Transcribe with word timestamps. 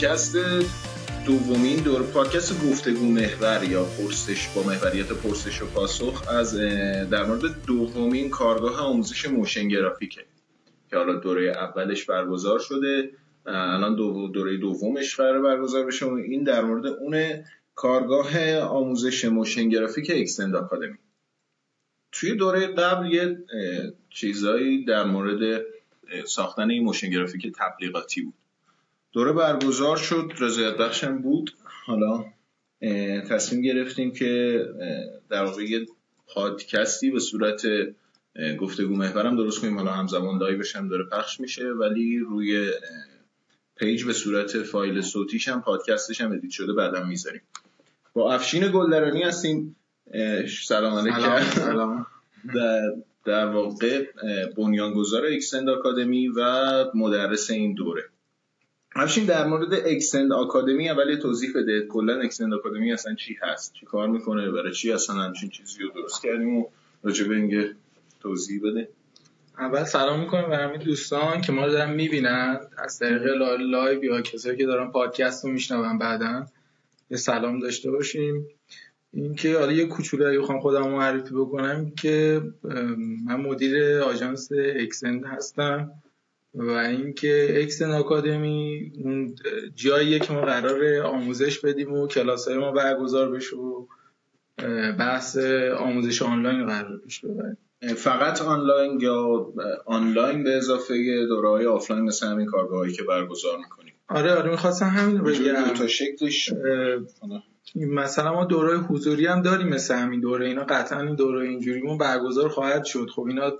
پادکست 0.00 0.36
دومین 1.26 1.76
دور 1.76 2.02
پادکست 2.02 2.64
گفتگو 2.64 3.06
محور 3.06 3.64
یا 3.70 3.84
پرسش 3.84 4.48
با 4.48 4.62
محوریت 4.62 5.12
پرسش 5.12 5.62
و 5.62 5.66
پاسخ 5.66 6.28
از 6.28 6.56
در 7.10 7.24
مورد 7.24 7.64
دومین 7.66 8.30
کارگاه 8.30 8.80
آموزش 8.80 9.28
motion 9.28 9.68
graphic 9.68 10.17
ه 10.17 10.24
که 10.90 10.96
حالا 10.96 11.14
دوره 11.14 11.50
اولش 11.50 12.04
برگزار 12.04 12.58
شده 12.58 13.10
الان 13.46 13.96
دو 13.96 14.28
دوره 14.28 14.56
دومش 14.56 15.16
قرار 15.16 15.42
برگزار 15.42 15.86
بشه 15.86 16.06
این 16.06 16.44
در 16.44 16.64
مورد 16.64 16.86
اون 16.86 17.44
کارگاه 17.74 18.56
آموزش 18.56 19.24
motion 19.24 19.68
graphic 19.68 20.10
Xtend 20.14 20.56
Academy 20.56 20.98
توی 22.12 22.34
دوره 22.36 22.66
قبل 22.66 23.06
یه 23.06 23.38
چیزایی 24.10 24.84
در 24.84 25.04
مورد 25.04 25.62
ساختن 26.26 26.70
این 26.70 26.84
motion 26.84 27.10
graphic 27.10 27.52
تبلیغاتی 27.56 28.22
بود. 28.22 28.39
دوره 29.12 29.32
برگزار 29.32 29.96
شد 29.96 30.32
رضایت 30.38 30.76
بخشم 30.76 31.18
بود. 31.18 31.50
حالا 31.86 32.24
تصمیم 33.30 33.62
گرفتیم 33.62 34.12
که 34.12 34.64
در 35.28 35.44
واقع 35.44 35.62
یه 35.62 35.86
پادکستی 36.26 37.10
به 37.10 37.20
صورت 37.20 37.62
گفتگو 38.60 38.96
محورم 38.96 39.36
درست 39.36 39.60
کنیم. 39.60 39.76
حالا 39.78 39.92
همزمان 39.92 40.38
live 40.38 40.63
ش 40.63 40.76
هم 40.76 40.88
داره 40.88 41.04
پخش 41.04 41.40
میشه 41.40 41.68
ولی 41.68 42.18
روی 42.18 42.70
page 43.76 44.04
به 44.04 44.12
صورت 44.12 44.62
فایل 44.62 45.00
صوتیش 45.00 45.48
هم 45.48 45.62
پادکستش 45.62 46.20
هم 46.20 46.32
edit 46.32 46.50
شده 46.50 46.72
بعدم 46.72 47.08
می‌ذاریم. 47.08 47.42
با 48.14 48.34
افشین 48.34 48.72
گلدرانی 48.72 49.22
هستیم. 49.22 49.76
سلام 50.64 50.98
علیکم. 50.98 51.40
سلام 51.40 52.06
در, 52.54 52.92
در 53.24 53.46
واقع 53.46 54.06
بنیانگذار 54.56 55.26
Xtend 55.26 55.68
Academy 55.68 56.28
و 56.28 56.40
مدرس 56.94 57.50
این 57.50 57.74
دوره. 57.74 58.02
همچنین 58.92 59.26
در 59.26 59.46
مورد 59.46 59.74
Xtend 59.74 60.32
Academy 60.32 60.88
اول 60.88 61.16
توضیح 61.16 61.50
بده 61.56 61.86
کلا 61.86 62.20
Xtend 62.20 62.54
Academy 62.54 62.92
اصلا 62.92 63.14
چی 63.14 63.38
هست؟ 63.42 63.72
چی 63.72 63.86
کار 63.86 64.08
می‌کنه؟ 64.08 64.50
برای 64.50 64.72
چی 64.72 64.92
اصلا 64.92 65.16
همچین 65.16 65.48
چیزی 65.48 65.82
رو 65.82 65.90
درست 65.90 66.22
کردیم 66.22 66.56
و 66.56 66.66
راجع 67.02 67.28
به 67.28 67.34
اینکه 67.34 67.74
توضیح 68.20 68.60
بده؟ 68.64 68.88
اول 69.58 69.84
سلام 69.84 70.20
می‌کنم 70.20 70.48
به 70.48 70.56
همه 70.56 70.78
دوستان 70.78 71.40
که 71.40 71.52
ما 71.52 71.66
رو 71.66 71.72
دارن 71.72 71.94
می‌بینن. 71.94 72.60
از 72.78 72.98
طریق 72.98 73.26
live 73.60 74.04
یا 74.04 74.20
کسایی 74.20 74.56
که 74.56 74.66
دارن 74.66 74.90
پادکست 74.90 75.44
رو 75.44 75.50
میشنون 75.50 75.98
بعدا 75.98 76.46
یه 77.10 77.16
سلام 77.16 77.58
داشته 77.58 77.90
باشیم. 77.90 78.46
اینکه 79.12 79.58
حالا 79.58 79.72
یه 79.72 79.86
کوچولو 79.86 80.28
اگه 80.28 80.38
بخوام 80.38 80.60
خودم 80.60 80.88
معرفی 80.88 81.34
بکنم 81.34 81.90
که 81.90 82.42
من 83.26 83.36
مدیر 83.40 83.98
آژانس 83.98 84.48
Xtend 84.76 85.24
هستم. 85.24 85.90
و 86.54 86.70
اینکه 86.70 87.62
Xtend 87.62 87.90
Academy 87.90 88.92
اون 89.04 89.34
جاییه 89.74 90.18
که 90.18 90.32
ما 90.32 90.40
قرار 90.40 91.02
آموزش 91.02 91.58
بدیم 91.58 91.92
و 91.92 92.06
کلاس 92.06 92.48
های 92.48 92.56
ما 92.56 92.72
برگزار 92.72 93.30
بشه 93.30 93.56
و 93.56 93.86
بحث 94.98 95.38
آموزش 95.78 96.22
آنلاین 96.22 96.66
قرار 96.66 96.98
پیش 97.04 97.24
ببریم. 97.24 97.56
فقط 97.96 98.42
آنلاین 98.42 99.00
یا 99.00 99.46
آنلاین 99.86 100.44
به 100.44 100.56
اضافه 100.56 101.26
دوره 101.28 101.68
آفلاین 101.68 102.04
مثل 102.04 102.26
همین 102.26 102.46
کارگاهایی 102.46 102.92
که 102.92 103.02
برگزار 103.02 103.58
می‌کنیم؟ 103.58 103.92
آره 104.08 104.34
آره 104.34 104.50
می‌خواستم 104.50 104.86
همین 104.86 105.18
رو 105.18 105.24
بگم. 105.24 105.74
تا 105.74 105.86
شکلش. 105.86 106.52
مثلا 107.74 108.32
ما 108.32 108.44
دوره 108.44 108.78
حضوری 108.78 109.26
هم 109.26 109.42
داریم 109.42 109.68
مثل 109.68 109.94
همین 109.94 110.20
دوره. 110.20 110.46
اینا 110.46 110.64
قطعا 110.64 111.00
این 111.00 111.14
دوره 111.14 111.48
اینجوریمون 111.48 111.98
برگزار 111.98 112.48
خواهد 112.48 112.84
شد. 112.84 113.10
خب 113.14 113.22
اینا 113.22 113.52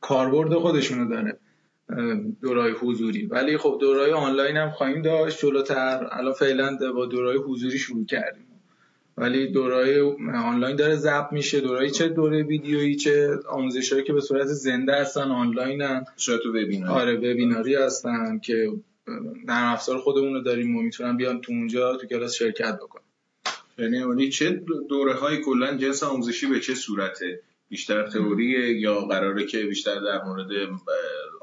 کاربرد 0.00 0.54
خودشونو 0.54 1.08
داره. 1.08 1.38
دورای 2.42 2.72
حضوری. 2.72 3.26
ولی 3.26 3.58
خب 3.58 3.78
دورای 3.80 4.12
آنلاین 4.12 4.56
هم 4.56 4.70
خواهیم 4.70 5.02
داشت. 5.02 5.40
جلوتر 5.40 6.08
الان 6.12 6.32
فعلا 6.32 6.78
با 6.94 7.06
دورای 7.06 7.36
حضوری 7.36 7.78
شروع 7.78 8.06
کردیم. 8.06 8.44
ولی 9.16 9.46
دورای 9.52 10.00
آنلاین 10.44 10.76
داره 10.76 10.96
ضبط 10.96 11.32
میشه. 11.32 11.60
دورای 11.60 11.90
چه 11.90 12.08
دوره 12.08 12.42
ویدیویی 12.42 12.96
چه 12.96 13.38
آموزشایی 13.48 14.02
که 14.02 14.12
به 14.12 14.20
صورت 14.20 14.46
زنده 14.46 14.94
هستن 14.94 15.30
آنلاینن 15.30 16.04
صورت 16.16 16.46
وبیناری. 16.46 17.00
آره 17.00 17.16
وبیناری 17.16 17.74
هستن 17.74 18.38
که 18.38 18.72
در 19.48 19.72
افزار 19.72 19.98
خودمون 19.98 20.34
رو 20.34 20.40
داریم 20.40 20.76
و 20.76 20.82
می‌تونن 20.82 21.16
بیان 21.16 21.40
تو 21.40 21.52
اونجا 21.52 21.96
تو 21.96 22.06
کلاس 22.06 22.34
شرکت 22.34 22.76
بکنن. 22.76 23.02
یعنی 23.78 24.28
چه 24.28 24.62
دوره 24.88 25.14
های 25.14 25.36
کلا 25.36 25.76
جنس 25.76 26.02
آموزشی 26.02 26.46
به 26.46 26.60
چه 26.60 26.74
صورته؟ 26.74 27.40
بیشتر 27.68 28.06
تئوری 28.06 28.78
یا 28.80 29.00
قراره 29.00 29.46
که 29.46 29.58
بیشتر 29.58 30.00
در 30.00 30.24
مورد 30.24 30.48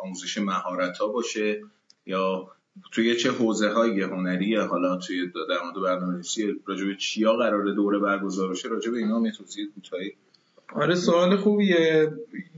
آموزش 0.05 0.37
مهارت 0.37 0.97
ها 0.97 1.07
باشه 1.07 1.61
یا 2.05 2.47
توی 2.91 3.15
چه 3.15 3.31
حوزه 3.31 3.69
های 3.69 4.01
هنری 4.01 4.55
حالا 4.55 4.97
توی 4.97 5.31
در 5.49 5.63
مورد 5.63 5.83
برنامه‌نویسی 5.83 6.61
راجع 6.65 6.85
به 6.85 6.95
چیا 6.95 7.33
قراره 7.33 7.73
دوره 7.73 7.99
برگزار 7.99 8.49
بشه 8.49 8.69
راجع 8.69 8.91
به 8.91 8.97
اینا 8.97 9.31
توضیح 9.31 9.65
کوتاهی 9.75 10.13
آره 10.73 10.95
سوال 10.95 11.37
خوبیه. 11.37 12.11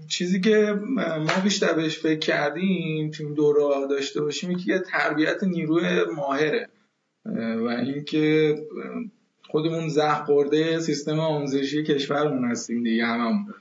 چیزی 0.08 0.42
که 0.42 0.80
ما 0.98 1.44
بیشتر 1.44 1.74
بهش 1.74 1.98
فکر 1.98 2.20
کردیم 2.20 3.12
تو 3.12 3.34
دوره 3.34 3.88
داشته 3.88 4.22
باشیم 4.22 4.58
که 4.58 4.72
یه 4.72 4.80
تربیت 4.80 5.44
نیروی 5.44 6.04
ماهره 6.16 6.70
و 7.36 7.68
اینکه 7.68 8.56
خودمون 9.50 9.90
زخ 9.90 10.26
خورده 10.26 10.80
سیستم 10.80 11.20
آموزشی 11.20 11.84
کشورمون 11.84 12.52
هستیم 12.52 12.84
دیگه 12.84 13.06
هم 13.06 13.54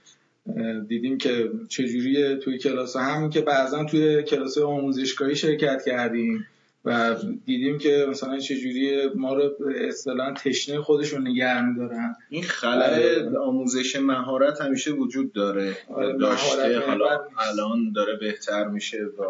دیدیم 0.88 1.18
که 1.18 1.50
چجوریه 1.68 2.36
توی 2.36 2.58
کلاس 2.58 2.96
همین 2.96 3.30
که 3.30 3.40
بعضا 3.40 3.84
توی 3.84 4.22
کلاس 4.22 4.58
آموزشگاهی 4.58 5.36
شرکت 5.36 5.82
کردیم 5.86 6.46
و 6.86 7.16
دیدیم 7.44 7.78
که 7.78 8.06
مثلا 8.10 8.38
چجوری 8.38 9.08
ما 9.14 9.34
رو 9.34 9.50
اصطلاحا 9.88 10.32
تشنه 10.32 10.80
خودشون 10.80 11.28
نگه 11.28 11.62
میدارن. 11.62 12.14
این 12.30 12.42
خلل 12.42 13.36
آموزش 13.36 13.96
مهارت 13.96 14.60
همیشه 14.60 14.90
وجود 14.90 15.32
داره. 15.32 15.76
آره، 15.88 16.18
داشته 16.18 16.78
حالا 16.78 17.20
الان 17.38 17.92
داره 17.92 18.16
بهتر 18.16 18.68
میشه 18.68 19.04
و 19.04 19.22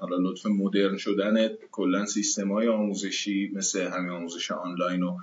حالا 0.00 0.16
لطف 0.20 0.46
مدرن 0.46 0.96
شدن 0.96 1.48
کلا 1.70 2.06
سیستم 2.06 2.52
های 2.52 2.68
آموزشی 2.68 3.50
مثل 3.54 3.80
همین 3.80 4.10
آموزش 4.10 4.50
آنلاین 4.50 5.02
و 5.02 5.16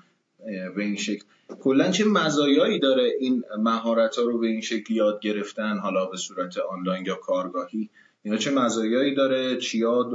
به 0.76 0.84
این 0.84 0.96
شکل. 0.96 1.26
کلا 1.62 1.92
چه 1.92 2.06
مزایایی 2.06 2.80
داره 2.80 3.12
این 3.20 3.44
مهارت 3.58 4.16
ها 4.16 4.24
رو 4.24 4.40
به 4.40 4.48
این 4.48 4.62
شکل 4.62 4.94
یاد 4.94 5.20
گرفتن 5.20 5.78
حالا 5.78 6.06
به 6.06 6.18
صورت 6.18 6.58
آنلاین 6.58 7.06
یا 7.06 7.16
کارگاهی؟ 7.16 7.90
اینا 8.24 8.38
چه 8.38 8.52
مزایایی 8.52 9.16
داره؟ 9.16 9.58
چیا 9.58 10.12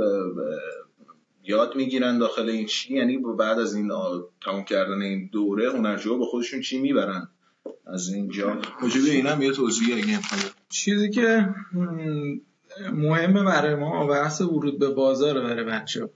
یاد 1.44 1.76
می‌گیرن 1.76 2.18
داخل 2.18 2.48
این 2.48 2.66
چی؟ 2.66 2.94
یعنی 2.94 3.18
بعد 3.18 3.58
از 3.58 3.74
این 3.74 3.90
تموم 4.44 4.64
کردن 4.64 5.02
این 5.02 5.28
دوره 5.32 5.70
هنرجوها 5.70 6.16
با 6.16 6.24
خودشون 6.24 6.60
چی 6.60 6.80
می‌برن؟ 6.80 7.28
از 7.86 8.08
اینجا. 8.08 8.58
موجب 8.82 9.00
اینم 9.04 9.42
یه 9.42 9.52
توضیح 9.52 9.96
اگه 9.96 10.18
چیزی 10.68 11.10
که 11.10 11.48
مهمه 12.92 13.42
برای 13.42 13.74
ما 13.74 14.06
بحث 14.06 14.40
ورود 14.40 14.78
به 14.78 14.88
بازار 14.88 15.40
برای 15.40 15.64
بچه 15.64 16.08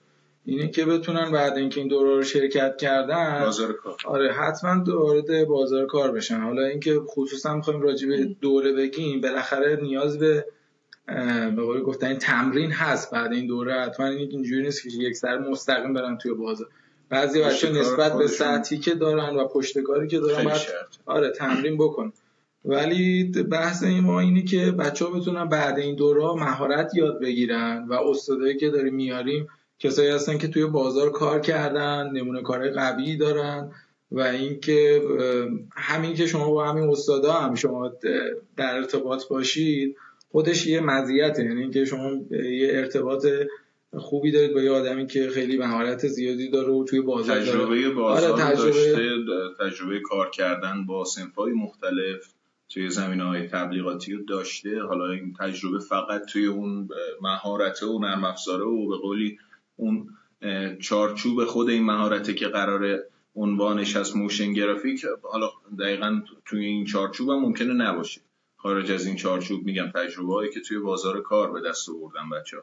اینه 0.48 0.68
که 0.68 0.84
بتونن 0.84 1.32
بعد 1.32 1.56
اینکه 1.56 1.80
این 1.80 1.88
دوره 1.88 2.16
رو 2.16 2.22
شرکت 2.22 2.76
کردن 2.76 3.40
بازار 3.44 3.72
کار. 3.72 3.96
آره 4.04 4.32
حتما 4.32 4.84
وارد 4.86 5.44
بازار 5.44 5.86
کار 5.86 6.12
بشن. 6.12 6.40
حالا 6.40 6.62
اینکه 6.62 7.00
خصوصا 7.06 7.54
می‌خوایم 7.54 7.80
راجع 7.80 8.08
به 8.08 8.24
دوره 8.40 8.72
بگیم 8.72 9.20
بالاخره 9.20 9.78
نیاز 9.82 10.18
به 10.18 10.46
به 11.56 11.62
قول 11.62 11.82
گفتن 11.82 12.14
تمرین 12.14 12.70
هست 12.70 13.10
بعد 13.10 13.32
این 13.32 13.46
دوره. 13.46 13.80
حتما 13.80 14.06
این 14.06 14.28
اینجوری 14.30 14.62
نیست 14.62 14.82
که 14.82 14.88
یک 14.88 15.16
سر 15.16 15.38
مستقیم 15.38 15.94
برن 15.94 16.18
توی 16.18 16.34
بازار. 16.34 16.68
بعضی 17.08 17.42
بچه 17.42 17.70
نسبت 17.70 18.18
به 18.18 18.26
ساعتی 18.26 18.78
که 18.78 18.94
دارن 18.94 19.36
و 19.36 19.48
پشتکاری 19.48 20.09
که 20.09 20.18
دارن 20.18 20.44
باید 20.44 20.60
آره 21.06 21.30
تمرین 21.30 21.76
بکن. 21.76 22.12
ولی 22.65 23.24
بحث 23.50 23.82
این 23.82 24.00
ما 24.00 24.21
اینه 24.21 24.42
که 24.42 24.71
بچه 24.71 25.04
ها 25.04 25.10
بتونن 25.10 25.48
بعد 25.48 25.78
این 25.78 25.94
دوره 25.94 26.44
مهارت 26.44 26.94
یاد 26.94 27.21
بگیرن 27.21 27.86
و 27.88 27.92
استادایی 27.92 28.56
که 28.56 28.71
داریم 28.71 28.94
میاریم 28.94 29.48
کسایی 29.78 30.10
هستن 30.10 30.38
که 30.38 30.48
توی 30.48 30.66
بازار 30.66 31.10
کار 31.10 31.40
کردن 31.40 32.10
نمونه 32.10 32.42
کارهای 32.42 32.70
قوی 32.70 33.16
دارن 33.16 33.70
و 34.10 34.20
اینکه 34.20 35.02
همین 35.76 36.14
که 36.14 36.26
شما 36.26 36.50
با 36.50 36.64
همین 36.64 36.90
استادا 36.90 37.32
هم 37.32 37.54
شما 37.54 37.92
در 38.56 38.76
ارتباط 38.76 39.28
باشید 39.28 39.96
خودش 40.30 40.66
یه 40.66 40.80
مزیته. 40.80 41.44
یعنی 41.44 41.62
اینکه 41.62 41.84
شما 41.84 42.10
یه 42.30 42.70
ارتباط 42.72 43.26
خوبی 43.96 44.32
دارید 44.32 44.52
با 44.52 44.60
یه 44.60 44.70
آدمی 44.70 45.06
که 45.06 45.28
خیلی 45.28 45.56
مهارت 45.56 46.06
زیادی 46.06 46.50
داره 46.50 46.72
و 46.72 46.84
توی 46.84 47.00
بازار 47.00 47.40
تجربه 47.40 47.90
بازار 47.90 48.30
آره 48.30 48.42
تجربه... 48.42 48.72
داشته 48.72 49.24
تجربه 49.60 50.00
کار 50.00 50.30
کردن 50.30 50.86
با 50.86 51.04
سنفای 51.04 51.52
مختلف 51.52 52.32
توی 52.68 52.90
زمین 52.90 53.20
های 53.20 53.48
تبلیغاتی 53.48 54.12
رو 54.12 54.24
داشته. 54.24 54.82
حالا 54.82 55.10
این 55.10 55.34
تجربه 55.40 55.78
فقط 55.78 56.24
توی 56.24 56.46
اون 56.46 56.88
مهارت 57.22 57.82
و 57.82 57.98
نرم 57.98 58.24
افزاره 58.24 58.64
و 58.64 58.88
به 58.88 58.96
قولی 58.96 59.38
اون 59.76 60.08
چارچوب 60.80 61.44
خود 61.44 61.68
این 61.68 61.84
مهارته 61.84 62.34
که 62.34 62.48
قرار 62.48 62.98
عنوانش 63.34 63.96
از 63.96 64.16
موشن 64.16 64.52
گرافیک 64.52 65.06
حالا 65.22 65.50
دقیقا 65.78 66.22
توی 66.44 66.64
این 66.64 66.84
چارچوب 66.84 67.30
هم 67.30 67.40
ممکنه 67.40 67.74
نباشه. 67.74 68.20
خارج 68.56 68.92
از 68.92 69.06
این 69.06 69.16
چارچوب 69.16 69.64
میگم 69.64 69.90
تجربه 69.94 70.50
که 70.54 70.60
توی 70.60 70.78
بازار 70.78 71.20
کار 71.20 71.52
به 71.52 71.68
دست 71.68 71.88
آوردن 71.90 72.30
بچه 72.30 72.56
ها 72.56 72.62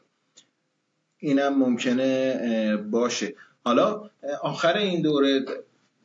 اینم 1.18 1.60
ممکنه 1.60 2.78
باشه. 2.78 3.36
حالا 3.66 4.10
آخر 4.42 4.78
این 4.78 5.02
دوره 5.02 5.46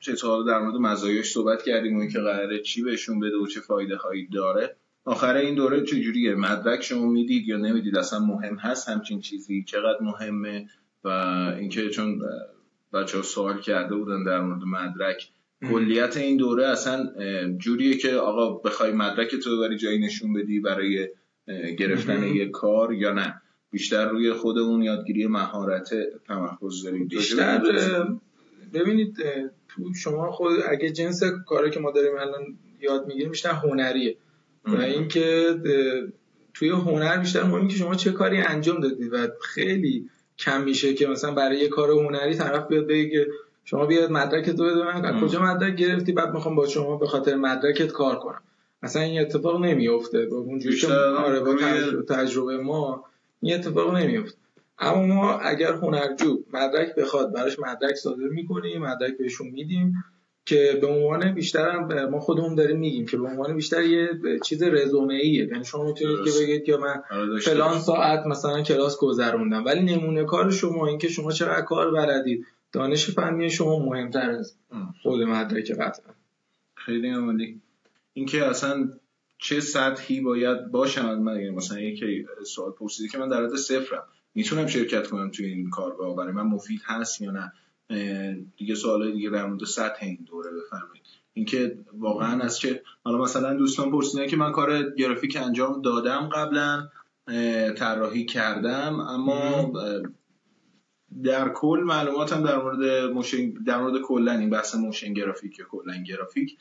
چطور 0.01 0.47
در 0.47 0.59
مورد 0.59 0.75
مزایاش 0.75 1.33
صحبت 1.33 1.63
کردیم 1.63 1.99
و 1.99 2.07
که 2.07 2.19
قراره 2.19 2.63
چی 2.63 2.83
بهشون 2.83 3.21
بده 3.21 3.37
و 3.37 3.47
چه 3.47 3.61
فایده 3.61 3.97
هایی 3.97 4.27
داره. 4.27 4.77
آخر 5.05 5.37
این 5.37 5.55
دوره 5.55 5.85
چجوریه؟ 5.85 6.35
مدرک 6.35 6.83
شما 6.83 7.07
می‌دید 7.07 7.49
یا 7.49 7.57
نمی‌دید؟ 7.57 7.97
اصلا 7.97 8.19
مهم 8.19 8.57
هست 8.57 8.89
همچین 8.89 9.21
چیزی؟ 9.21 9.65
چقدر 9.65 9.99
مهمه؟ 10.01 10.69
و 11.09 11.11
اینکه 11.59 11.89
چون 11.89 12.23
بچه 12.93 13.17
ها 13.17 13.23
سوال 13.23 13.61
کرده 13.61 13.95
بودن 13.95 14.25
در 14.25 14.41
مورد 14.41 14.63
مدرک 14.63 15.29
کلیت 15.71 16.17
این 16.17 16.37
دوره 16.37 16.67
اصلا 16.67 17.09
جوریه 17.59 17.97
که 17.97 18.13
آقا 18.13 18.51
بخوای 18.51 18.93
مدرک 18.93 19.35
تو 19.35 19.61
بری 19.61 19.77
جایی 19.77 19.99
نشون 19.99 20.33
بدی 20.33 20.61
برای 20.61 21.09
گرفتن 21.79 22.23
یک 22.23 22.51
کار 22.51 22.93
یا 22.93 23.13
نه. 23.13 23.43
بیشتر 23.71 24.09
روی 24.09 24.33
خودمون 24.33 24.83
یادگیری 24.83 25.27
مهارت 25.27 25.95
تمرکز 26.27 26.83
داریم. 26.85 27.09
بیشتر 27.09 27.63
ببینید 28.75 29.17
تو 29.69 29.95
شما 29.95 30.31
خود 30.31 30.53
اگه 30.69 30.91
جنس 30.91 31.23
کاری 31.47 31.71
که 31.71 31.81
ما 31.81 31.91
داریم 31.91 32.17
الان 32.17 32.59
یاد 32.81 33.07
می‌گیریم 33.07 33.31
بیشتر 33.31 33.51
هنریه. 33.51 34.17
و 34.65 34.81
اینکه 34.81 35.55
توی 36.55 36.69
هنر 36.69 37.17
بیشتر 37.17 37.43
مهمه 37.43 37.69
که 37.69 37.77
شما 37.77 37.95
چه 37.95 38.13
کاری 38.13 38.39
انجام 38.39 38.81
دادید 38.81 39.13
و 39.13 39.29
خیلی 39.43 40.11
کم 40.39 40.63
میشه 40.63 40.95
که 40.95 41.07
مثلا 41.07 41.35
برای 41.35 41.59
یه 41.59 41.69
کار 41.69 41.91
هنری 41.91 42.35
طرف 42.35 42.67
بیاد 42.67 42.87
بگه 42.87 43.11
که 43.11 43.27
شما 43.65 43.87
بیاد 43.87 44.11
مدرکت 44.11 44.61
رو 44.61 44.67
بده 44.67 44.85
من 44.85 45.21
کجا 45.21 45.43
مدرک 45.43 45.77
گرفتی؟ 45.77 46.13
بعد 46.13 46.35
می‌خوام 46.35 46.57
با 46.57 46.67
شما 46.67 46.97
به 46.97 47.07
خاطر 47.07 47.35
مدرکت 47.35 47.87
کار 47.87 48.19
کنم. 48.19 48.43
اصلا 48.83 49.03
این 49.03 49.21
اتفاق 49.21 49.65
نمیفته 49.65 50.27
با 50.27 50.37
اونجوری 50.37 50.77
که 50.77 50.93
آره 50.93 51.41
با 51.41 51.55
تجربه 52.09 52.57
ما 52.57 53.05
این 53.41 53.55
اتفاق 53.55 53.97
نمیفته 53.97 54.39
اما 54.79 55.03
ما 55.07 55.39
اگر 55.39 55.73
هنرجو 55.73 56.39
مدرک 56.53 56.95
بخواد 56.95 57.33
براش 57.33 57.59
مدرک 57.59 57.95
صادر 57.95 58.25
می‌کنیم 58.31 58.83
مدرک 58.83 59.19
بهشون 59.19 59.47
میدیم. 59.47 60.05
که 60.49 60.79
به 60.81 60.87
عنوان 60.87 61.33
بیشتر 61.33 62.07
ما 62.07 62.21
خودمون 62.21 62.55
داریم 62.55 62.79
میگیم 62.79 63.07
که 63.07 63.17
به 63.17 63.27
عنوان 63.27 63.57
بیشتر 63.57 63.83
یه 63.83 64.09
چیز 64.45 64.63
رزومه 64.63 65.15
ایه 65.15 65.47
یعنی 65.47 65.65
شما 65.65 65.85
می‌تونید 65.85 66.19
که 66.25 66.31
بگید 66.41 66.65
که 66.65 66.77
من 66.77 67.03
آره، 67.11 67.41
فلان 67.41 67.79
ساعت 67.79 68.27
مثلا 68.27 68.63
کلاس 68.63 68.99
گذروندم. 68.99 69.65
ولی 69.65 69.83
نمونه 69.83 70.25
کار 70.25 70.51
شما 70.51 70.87
این 70.87 70.99
که 70.99 71.09
شما 71.09 71.33
چقدر 71.33 71.61
کار 71.61 71.91
بلدید. 71.91 72.47
دانش 72.73 73.11
فنی 73.11 73.51
شما 73.51 73.79
مهمتر 73.79 74.31
از 74.31 74.55
خود 75.03 75.23
مدرک 75.23 75.71
قطعا 75.71 76.13
خیلی 76.75 77.11
عالی. 77.11 77.61
اینکه 78.13 78.45
اصلا 78.45 78.93
چه 79.39 79.61
سطحی 79.61 80.21
باید 80.21 80.71
باشم 80.71 81.19
من؟ 81.19 81.49
مثلا 81.51 81.81
یکی 81.81 82.27
سوال 82.47 82.73
پرسیدی 82.73 83.09
که 83.09 83.19
من 83.19 83.29
در 83.29 83.45
حد 83.45 83.57
صفرم. 83.57 84.03
می‌تونم 84.35 84.67
شرکت 84.67 85.07
کنم 85.07 85.31
توی 85.31 85.47
این 85.47 85.71
کارگاه 85.71 86.17
برای 86.17 86.33
من 86.33 86.43
مفید 86.43 86.81
هست 86.85 87.21
یا 87.21 87.31
نه؟ 87.31 87.53
دیگه 88.57 88.75
سوال 88.75 89.13
دیگه 89.13 89.31
در 89.31 89.47
مورد 89.47 89.65
سطح 89.65 90.07
این 90.07 90.19
دوره 90.27 90.51
بفرمایید. 90.51 91.05
اینکه 91.33 91.79
واقعا 91.93 92.43
از 92.43 92.59
که 92.59 92.83
حالا 93.05 93.19
مثلا 93.19 93.55
دوستان 93.55 93.91
پرسیدن 93.91 94.27
که 94.27 94.37
من 94.37 94.53
کار 94.53 94.91
گرافیک 94.91 95.37
انجام 95.37 95.83
دادم 95.83 96.29
قبلا 96.29 96.89
طراحی 97.77 98.25
کردم 98.27 99.01
اما 99.01 99.73
در 101.23 101.49
کل 101.49 101.81
معلوماتم 101.85 102.43
در 102.43 102.63
مورد 102.63 103.11
motion 103.11 103.51
در 103.51 103.81
مورد 103.81 104.01
کلا 104.03 104.33
این 104.33 104.51
بحث 104.51 104.75
motion 104.75 105.13
graphic 105.13 105.59
یا 105.59 105.65
کلا 105.71 106.03
گرافیک 106.03 106.59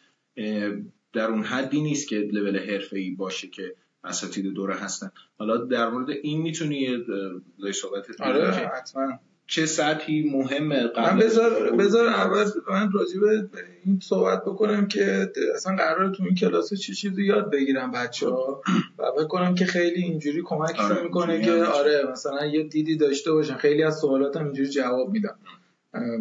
در 1.14 1.28
اون 1.28 1.44
حدی 1.44 1.82
نیست 1.82 2.08
که 2.08 2.16
لول 2.16 2.60
حرفه‌ای 2.60 3.12
باشه 3.12 3.48
که 3.48 3.76
اساتید 4.04 4.54
دوره 4.54 4.76
هستن. 4.76 5.12
حالا 5.40 5.58
در 5.58 5.90
مورد 5.90 6.10
این 6.10 6.42
می‌تونی 6.42 6.76
یه 6.78 7.72
صحبت 7.72 8.22
آره 8.22 8.52
حتما. 8.52 9.20
چه 9.48 9.66
سطحی 9.66 10.30
مهمه 10.30 10.92
من 10.98 11.18
بذار 11.18 11.76
بذار 11.76 12.08
اول 12.08 12.46
من 12.70 12.92
راجع 12.92 13.20
به 13.20 13.50
این 13.86 14.00
صحبت 14.04 14.46
بکنم 14.46 14.88
که 14.88 15.32
اصلا 15.56 15.76
قرار 15.76 16.10
تو 16.16 16.24
این 16.24 16.36
کلاس 16.36 16.74
چه 16.74 16.94
چیزی 16.94 17.26
یاد 17.26 17.52
بگیرم 17.52 17.92
بچه 17.92 18.30
ها 18.30 18.62
و 18.98 19.12
بکنم 19.12 19.56
که 19.56 19.66
خیلی 19.66 20.04
اینجوری 20.04 20.42
کمکشون 20.46 20.86
آره 20.86 21.04
می‌کنه 21.04 21.42
که 21.42 21.54
آره 21.54 22.04
مثلا 22.12 22.46
یه 22.46 22.64
دیدی 22.64 22.96
داشته 22.96 23.32
باشن 23.32 23.56
خیلی 23.56 23.84
از 23.84 24.00
سوالاتم 24.00 24.46
اینجوری 24.46 24.70
جواب 24.70 25.10
میدم. 25.10 25.36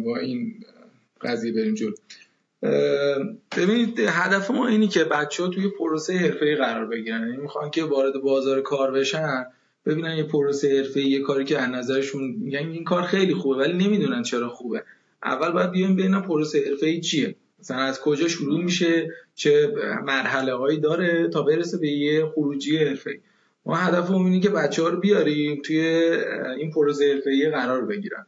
با 0.05 0.17
این 0.17 0.53
قضیه 1.21 1.53
بریم 1.53 1.73
جلو. 1.73 1.93
ببینید 3.57 3.99
هدف 3.99 4.51
ما 4.51 4.67
اینی 4.67 4.87
که 4.87 5.03
بچه 5.03 5.43
ها 5.43 5.49
توی 5.49 5.69
پروسه 5.79 6.13
حرفه‌ای 6.13 6.55
قرار 6.55 6.85
بگیرن. 6.85 7.21
یعنی 7.21 7.37
می‌خوان 7.37 7.71
که 7.71 7.83
وارد 7.83 8.13
بازار 8.13 8.61
کار 8.61 8.91
بشن. 8.91 9.45
ببینن 9.87 10.17
یه 10.17 10.23
پروسه 10.23 10.77
حرفه 10.77 11.01
یه 11.01 11.21
کاری 11.21 11.45
که 11.45 11.59
از 11.59 11.69
نظرشون 11.69 12.35
میگن 12.39 12.69
این 12.69 12.83
کار 12.83 13.01
خیلی 13.01 13.33
خوبه 13.33 13.55
ولی 13.57 13.73
نمی‌دونن 13.73 14.23
چرا 14.23 14.49
خوبه. 14.49 14.83
اول 15.23 15.51
باید 15.51 15.71
بیایم 15.71 15.95
ببینن 15.95 16.21
پروسه 16.21 16.63
حرفه 16.67 16.99
چیه. 16.99 17.35
مثلا 17.59 17.77
از 17.77 18.01
کجا 18.01 18.27
شروع 18.27 18.63
میشه 18.63 19.09
چه 19.35 19.73
مرحله 20.05 20.53
هایی 20.53 20.79
داره 20.79 21.27
تا 21.27 21.41
برسه 21.41 21.77
به 21.77 21.87
یه 21.87 22.25
خروجی 22.25 22.77
حرفه 22.77 23.19
ما 23.65 23.75
هدفمون 23.75 24.25
اینه 24.25 24.39
که 24.39 24.49
بچه 24.49 24.83
ها 24.83 24.89
رو 24.89 24.99
بیاریم 24.99 25.61
توی 25.65 25.79
این 26.57 26.71
پروسه 26.71 27.13
حرفه 27.13 27.49
قرار 27.49 27.85
بگیرن. 27.85 28.25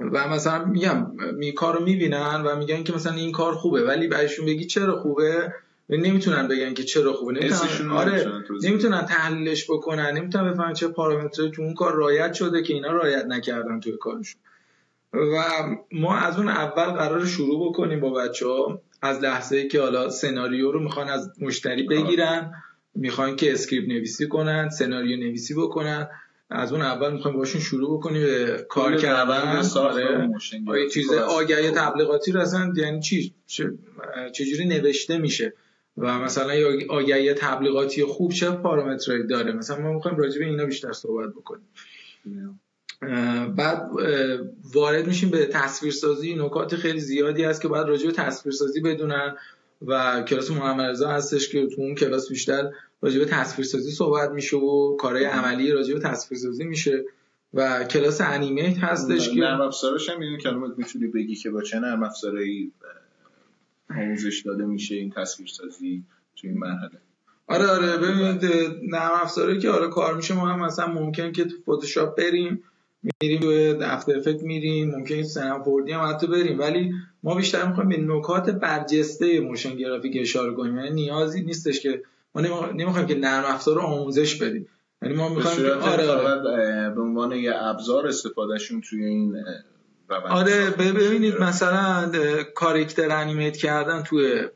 و 0.00 0.28
مثلا 0.28 0.64
میگم 0.64 1.12
می 1.34 1.52
کار 1.52 1.78
رو 1.78 1.84
می‌بینن 1.84 2.42
و 2.44 2.56
میگن 2.56 2.82
که 2.82 2.92
مثلا 2.92 3.14
این 3.14 3.32
کار 3.32 3.54
خوبه 3.54 3.82
ولی 3.82 4.08
بهشون 4.08 4.46
بگی 4.46 4.64
چرا 4.64 5.00
خوبه؟ 5.00 5.52
نمی‌تونن 5.88 6.48
بگن 6.48 6.74
که 6.74 6.82
چرا 6.82 7.12
خوبه. 7.12 7.32
نمی‌تونن 7.32 7.90
آره 7.90 8.32
نمی‌تونن 8.62 9.06
تحلیلش 9.06 9.70
بکنن 9.70 10.10
نمی‌تونن 10.10 10.52
بفهمن 10.52 10.72
چه 10.72 10.88
پارامتری 10.88 11.50
تو 11.50 11.62
اون 11.62 11.74
کار 11.74 11.94
رایت 11.94 12.32
شده 12.34 12.62
که 12.62 12.74
اینا 12.74 12.92
رایت 12.92 13.24
نکردن 13.24 13.80
توی 13.80 13.92
کارشون. 14.00 14.40
و 15.12 15.44
ما 15.92 16.16
از 16.16 16.38
اون 16.38 16.48
اول 16.48 16.84
قرار 16.84 17.26
شروع 17.26 17.68
بکنیم 17.68 18.00
با 18.00 18.10
بچه 18.10 18.46
ها 18.46 18.80
از 19.02 19.20
لحظه 19.20 19.56
ای 19.56 19.68
که 19.68 19.80
حالا 19.80 20.10
سناریو 20.10 20.72
رو 20.72 20.82
می‌خوان 20.82 21.08
از 21.08 21.30
مشتری 21.40 21.82
بگیرن 21.82 22.54
می‌خوان 22.94 23.36
که 23.36 23.52
script 23.52 23.88
نویسی 23.88 24.28
کنن 24.28 24.68
سناریو 24.68 25.16
نویسی 25.16 25.54
بکنن. 25.54 26.08
از 26.50 26.72
اون 26.72 26.82
اول 26.82 27.12
می‌خوایم 27.12 27.36
باشون 27.36 27.60
شروع 27.60 27.98
بکنیم 27.98 28.22
به 28.22 28.66
کار 28.68 28.96
کردن. 28.96 29.62
آره. 29.76 30.88
چیز 30.92 31.12
آگهی 31.12 31.70
تبلیغاتی 31.70 32.32
رو 32.32 32.40
اصلا 32.40 32.72
یعنی 32.76 33.00
چی؟ 33.00 33.34
چجوری 34.32 34.66
نوشته 34.66 35.18
میشه؟ 35.18 35.52
و 35.96 36.18
مثلا 36.18 36.54
آگهی 36.88 37.34
تبلیغاتی 37.34 38.04
خوب 38.04 38.32
چه 38.32 38.50
پارامترهایی 38.50 39.26
داره؟ 39.26 39.52
مثلا 39.52 39.78
ما 39.78 39.92
می‌خوایم 39.92 40.18
راجع 40.18 40.38
به 40.38 40.44
اینا 40.44 40.64
بیشتر 40.64 40.92
صحبت 40.92 41.30
بکنیم. 41.30 41.68
بعد 43.56 43.90
وارد 44.74 45.06
میشیم 45.06 45.30
به 45.30 45.46
تصویرسازی. 45.46 46.34
نکات 46.34 46.76
خیلی 46.76 47.00
زیادی 47.00 47.44
هست 47.44 47.62
که 47.62 47.68
بعد 47.68 47.88
راجع 47.88 48.06
به 48.06 48.12
تصویرسازی 48.12 48.80
بدونن 48.80 49.36
و 49.86 50.22
کلاس 50.22 50.50
محمد 50.50 51.02
هستش 51.02 51.48
که 51.48 51.66
تو 51.66 51.82
اون 51.82 51.94
کلاس 51.94 52.28
بیشتر 52.28 52.70
راجع 53.02 53.18
به 53.18 53.24
تصویرسازی 53.24 53.90
صحبت 53.90 54.30
میشه 54.30 54.56
و 54.56 54.96
کارهای 54.96 55.24
عملی 55.24 55.72
راجع 55.72 55.94
به 55.94 56.00
تصویرسازی 56.00 56.64
میشه 56.64 57.04
و 57.54 57.84
کلاس 57.84 58.20
انیمیت 58.20 58.78
هستش 58.78 59.28
که 59.28 59.40
نرم 59.40 59.60
افزارش 59.60 60.10
هم 60.10 60.20
اینو 60.20 60.38
کلمات 60.38 60.78
می‌تونی 60.78 61.06
بگی 61.06 61.34
که 61.34 61.50
با 61.50 61.62
چه 61.62 61.78
نرم 61.78 62.02
افزارهایی 62.02 62.72
آموزش 63.98 64.42
داده 64.46 64.64
میشه 64.64 64.94
این 64.94 65.10
تصویرسازی 65.10 66.04
تو 66.36 66.48
این 66.48 66.58
مرحله. 66.58 66.90
آره 67.46 67.66
آره 67.66 67.96
ببینید 67.96 68.44
نرم 68.82 69.10
افزاری 69.22 69.58
که 69.58 69.70
آره 69.70 69.88
کار 69.88 70.16
میشه. 70.16 70.34
ما 70.34 70.48
هم 70.48 70.60
مثلا 70.60 70.86
ممکن 70.86 71.32
که 71.32 71.44
تو 71.44 71.56
فتوشاپ 71.62 72.16
بریم 72.16 72.62
میریم 73.22 73.40
تو 73.40 73.74
دفتر 73.74 74.16
افکت 74.16 74.42
میریم 74.42 74.90
ممکن 74.90 75.22
سنم 75.22 75.62
فوردی 75.62 75.92
هم 75.92 76.10
حتی 76.10 76.26
بریم. 76.26 76.58
ولی 76.58 76.92
ما 77.22 77.34
بیشتر 77.34 77.68
می‌خوایم 77.68 77.88
به 77.88 77.96
نکات 77.96 78.50
برجسته 78.50 79.40
motion 79.40 79.76
graphic 79.76 80.16
اشاره 80.20 80.54
کنیم. 80.54 80.76
یعنی 80.76 80.90
نیازی 80.90 81.42
نیستش 81.42 81.80
که 81.80 82.02
ما 82.34 82.40
نمی‌خوایم 82.70 83.06
که 83.06 83.14
نرم 83.14 83.44
افزار 83.44 83.74
رو 83.74 83.80
آموزش 83.80 84.34
بدیم. 84.34 84.68
یعنی 85.02 85.14
ما 85.14 85.28
می‌خوایم 85.28 85.78
آره, 85.80 86.08
آره. 86.08 86.90
به 86.90 87.00
عنوان 87.00 87.32
یه 87.32 87.52
ابزار 87.56 88.06
استفادهشون 88.06 88.80
توی 88.80 89.04
این 89.04 89.36
آره 90.30 90.70
ببینید 90.70 91.40
مثلا 91.40 92.12
character 92.54 93.10
animate 93.10 93.56
کردن 93.56 94.02
توی 94.02 94.48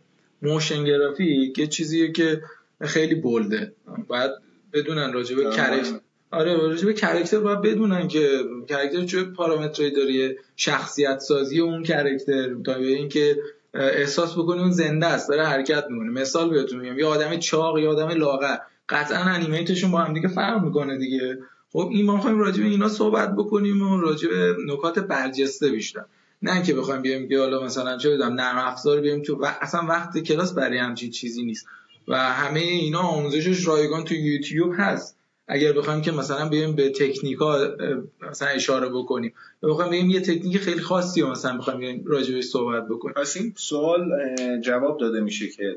motion 0.42 0.84
graphic 0.84 1.58
یه 1.58 1.66
چیزیه 1.66 2.12
که 2.12 2.42
خیلی 2.82 3.14
bold 3.14 3.61
ه 3.61 3.72
باید 4.08 4.30
بدونن 4.72 5.12
راجع 5.12 5.36
به 5.36 5.42
character 5.50 6.00
آره 6.30 6.56
راجع 6.56 6.86
به 6.86 6.92
character 6.94 7.38
باید 7.38 7.60
بدونن 7.60 8.08
که 8.08 8.28
کرکتر 8.68 9.04
چه 9.04 9.22
پارامترهایی 9.24 9.94
داره 9.94 10.36
شخصیت 10.56 11.18
سازی 11.18 11.60
اون 11.60 11.82
کرکتر 11.82 12.54
تا 12.64 12.78
به 12.78 12.86
اینکه 12.86 13.36
احساس 13.74 14.32
بکنی 14.38 14.60
اون 14.60 14.70
زنده 14.70 15.06
است 15.06 15.28
داره 15.28 15.44
حرکت 15.44 15.84
می‌کنه. 15.90 16.10
مثال 16.10 16.50
بهتون 16.50 16.80
میگم 16.80 16.98
یه 16.98 17.06
آدم 17.06 17.36
چاق 17.36 17.78
یه 17.78 17.88
آدم 17.88 18.08
لاغر. 18.08 18.56
قطعا 18.88 19.18
انیمیتشون 19.18 19.90
با 19.90 19.98
هم 19.98 20.14
دیگه 20.14 20.28
فرق 20.28 20.62
می‌کنه 20.62 20.98
دیگه. 20.98 21.38
خب 21.76 21.88
این 21.92 22.06
ما 22.06 22.16
می‌خوایم 22.16 22.38
راجع 22.38 22.62
به 22.62 22.68
اینا 22.68 22.88
صحبت 22.88 23.34
بکنیم 23.34 23.82
و 23.82 24.00
راجع 24.00 24.28
به 24.28 24.56
نکات 24.66 24.98
برجسته 24.98 25.68
بیشتر. 25.68 26.04
نه 26.42 26.62
که 26.62 26.74
بخوایم 26.74 27.02
بیایم 27.02 27.28
که 27.28 27.38
حالا 27.38 27.64
مثلا 27.64 27.98
چه 27.98 28.10
بدم 28.10 28.32
نرم 28.32 28.58
افزار 28.58 29.00
بیایم 29.00 29.22
تو 29.22 29.36
و 29.36 29.52
اصلا 29.60 29.86
وقت 29.88 30.18
کلاس 30.18 30.54
برای 30.54 30.78
همچین 30.78 31.10
چیزی 31.10 31.44
نیست. 31.44 31.66
و 32.08 32.16
همه 32.32 32.60
اینا 32.60 32.98
آموزشش 32.98 33.66
رایگان 33.66 34.04
تو 34.04 34.14
یوتیوب 34.14 34.72
هست. 34.76 35.16
اگر 35.48 35.72
بخوایم 35.72 36.02
که 36.02 36.12
مثلا 36.12 36.48
بریم 36.48 36.76
به 36.76 36.90
تکنیکا 36.90 37.68
مثلا 38.30 38.48
اشاره 38.48 38.88
بکنیم. 38.88 39.32
یا 39.62 39.68
بخوایم 39.68 39.90
بگیم 39.90 40.10
یه 40.10 40.20
تکنیک 40.20 40.58
خیلی 40.58 40.80
خاصی 40.80 41.22
مثلا 41.22 41.58
بخوایم 41.58 42.04
راجعش 42.06 42.44
صحبت 42.44 42.88
بکنیم. 42.88 43.14
پس 43.14 43.36
این 43.36 43.52
سوال 43.56 44.10
جواب 44.60 44.98
داده 45.00 45.20
میشه 45.20 45.48
که 45.48 45.76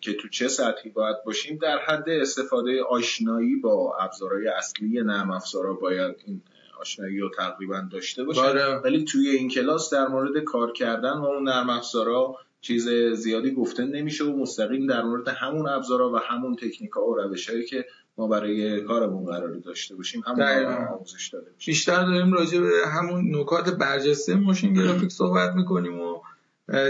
که 0.00 0.12
تو 0.12 0.28
چه 0.28 0.48
سطحی 0.48 0.90
باید 0.90 1.16
باشیم 1.26 1.58
در 1.62 1.78
حد 1.78 2.08
استفاده 2.08 2.82
آشنایی 2.82 3.56
با 3.56 3.96
ابزارهای 4.00 4.48
اصلی 4.48 5.02
نرم 5.02 5.30
افزارا 5.30 5.72
باید 5.72 6.16
این 6.26 6.42
آشنایی 6.80 7.18
رو 7.18 7.30
تقریبا 7.36 7.88
داشته 7.92 8.24
باشیم. 8.24 8.42
بله. 8.42 8.74
ولی 8.74 9.04
توی 9.04 9.28
این 9.28 9.48
کلاس 9.48 9.94
در 9.94 10.06
مورد 10.06 10.44
کار 10.44 10.72
کردن 10.72 11.20
با 11.20 11.26
اون 11.26 11.48
نرم 11.48 11.70
افزارا 11.70 12.36
چیز 12.60 12.88
زیادی 13.14 13.50
گفته 13.50 13.84
نمیشه 13.84 14.24
و 14.24 14.36
مستقیم 14.36 14.86
در 14.86 15.02
مورد 15.02 15.28
همون 15.28 15.68
ابزارا 15.68 16.12
و 16.12 16.16
همون 16.16 16.56
تکنیکا 16.56 17.06
و 17.06 17.14
روشهایی 17.16 17.64
که 17.64 17.84
ما 18.18 18.28
برای 18.28 18.80
کارمون 18.80 19.24
قرار 19.24 19.54
داشته 19.54 19.96
باشیم 19.96 20.22
همون 20.26 20.42
آموزش 20.86 21.28
داده 21.28 21.50
بیشتر 21.66 22.04
داریم 22.04 22.32
راجع 22.32 22.60
به 22.60 22.70
همون 22.86 23.36
نکات 23.36 23.70
برجسته 23.70 24.34
موشن 24.34 24.72
گرافیک 24.72 25.10
صحبت 25.10 25.54
می‌کنیم 25.54 26.00
و 26.00 26.09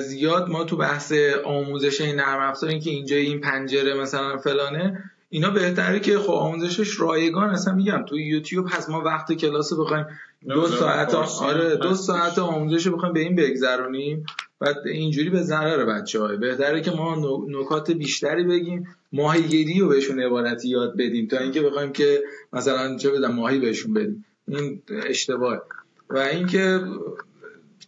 زیاد 0.00 0.48
ما 0.48 0.64
تو 0.64 0.76
بحث 0.76 1.12
آموزش 1.44 2.00
این 2.00 2.16
نرم 2.16 2.40
افزار 2.40 2.78
که 2.78 2.90
اینجا 2.90 3.16
این 3.16 3.40
پنجره 3.40 3.94
مثلا 3.94 4.36
فلانه 4.36 5.10
اینا 5.28 5.50
بهتره 5.50 6.00
که 6.00 6.18
خب 6.18 6.30
آموزشش 6.30 7.00
رایگان. 7.00 7.50
اصلا 7.50 7.74
میگم 7.74 8.04
تو 8.08 8.18
یوتیوب 8.18 8.66
هست 8.70 8.90
ما 8.90 9.00
وقت 9.00 9.32
کلاس 9.32 9.72
بخوایم 9.72 10.06
دو 10.48 10.66
ساعت 10.66 11.14
آره 11.14 11.76
دو 11.76 11.94
ساعت 11.94 12.38
آموزش 12.38 12.88
بخوایم 12.88 13.14
به 13.14 13.20
این 13.20 13.36
بگذرونیم. 13.36 14.26
و 14.60 14.74
اینجوری 14.84 15.30
به 15.30 15.42
ضرر 15.42 15.84
بچه 15.84 16.20
های 16.20 16.36
بهتره 16.36 16.80
که 16.80 16.90
ما 16.90 17.16
نکات 17.48 17.90
بیشتری 17.90 18.44
بگیم 18.44 18.86
ماهیگیری 19.12 19.80
رو 19.80 19.88
بهشون 19.88 20.20
عبارتی 20.20 20.68
یاد 20.68 20.96
بدیم 20.96 21.26
تا 21.26 21.38
اینکه 21.38 21.62
بخوایم 21.62 21.92
که 21.92 22.22
مثلا 22.52 22.96
چه 22.96 23.10
بدم 23.10 23.32
ماهی 23.32 23.58
بهشون 23.58 23.94
بدیم. 23.94 24.24
این 24.48 24.82
اشتباه 24.88 25.62
و 26.10 26.18
اینکه 26.18 26.80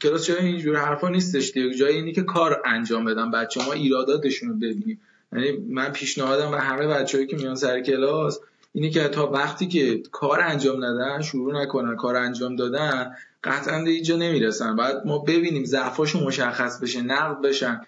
کلاس 0.00 0.26
جای 0.26 0.46
اینجور 0.46 0.76
حرفا 0.76 1.08
نیستش 1.08 1.50
دیگه. 1.50 1.74
جای 1.74 1.94
اینی 1.94 2.12
که 2.12 2.22
کار 2.22 2.62
انجام 2.64 3.04
بدم. 3.04 3.30
بچه 3.30 3.64
ما 3.64 3.72
ایراداتشون 3.72 4.48
رو 4.48 4.54
ببینیم. 4.54 5.00
یعنی 5.32 5.52
من 5.68 5.92
پیشنهادم 5.92 6.50
به 6.50 6.60
همه 6.60 6.86
بچه‌ای 6.86 7.26
که 7.26 7.36
میان 7.36 7.54
سر 7.54 7.80
کلاس 7.80 8.40
اینه 8.72 8.90
که 8.90 9.08
تا 9.08 9.30
وقتی 9.30 9.66
که 9.68 10.02
کار 10.12 10.40
انجام 10.40 10.84
ندن 10.84 11.22
شروع 11.22 11.62
نکنن 11.62 11.96
کار 11.96 12.16
انجام 12.16 12.56
دادن 12.56 13.16
قطعا 13.44 13.76
اینجا 13.76 14.16
نمی‌رسن. 14.16 14.76
بعد 14.76 15.06
ما 15.06 15.18
ببینیم 15.18 15.64
ضعفاشون 15.64 16.22
مشخص 16.22 16.80
بشه 16.80 17.02
نقد 17.02 17.40
بشن 17.40 17.80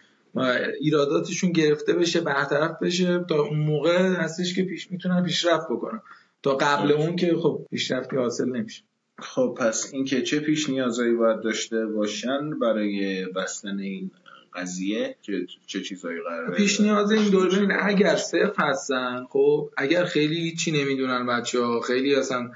ایراداتشون 0.81 1.53
گرفته 1.53 1.93
بشه 1.93 2.21
برطرف 2.21 2.83
بشه 2.83 3.25
تا 3.29 3.43
اون 3.43 3.59
موقع 3.59 3.99
هستش 3.99 4.55
که 4.55 4.63
پیش 4.63 4.91
می‌تونن 4.91 5.23
پیشرفت 5.23 5.67
بکنن. 5.71 6.01
تا 6.43 6.57
قبل 6.57 6.93
اون 6.93 7.17
که 7.17 7.37
خب 7.43 7.67
پیشرفتی 7.71 8.17
حاصل 8.17 8.49
نمیشه. 8.49 8.83
خب 9.19 9.55
پس 9.59 9.91
اینکه 9.93 10.23
چه 10.23 10.41
پیش 10.41 10.69
نیازایی 10.69 11.15
باید 11.15 11.41
داشته 11.41 11.87
باشن 11.87 12.59
برای 12.59 13.27
بستن 13.27 13.79
این 13.79 14.11
قضیه 14.55 15.17
چه, 15.23 15.47
چه 15.67 15.81
چیزایی 15.81 16.21
قراره؟ 16.21 16.57
پیش 16.57 16.81
نیاز 16.81 17.11
این 17.13 17.31
دوربین 17.31 17.73
اگر 17.81 18.17
صرف 18.17 18.55
هستن 18.59 19.25
خب 19.31 19.71
اگر 19.77 20.05
خیلی 20.05 20.55
چی 20.57 20.73
نمی‌دونن 20.73 21.27
بچه 21.27 21.61
ها 21.61 21.81
خیلی 21.81 22.15
اصلا 22.15 22.51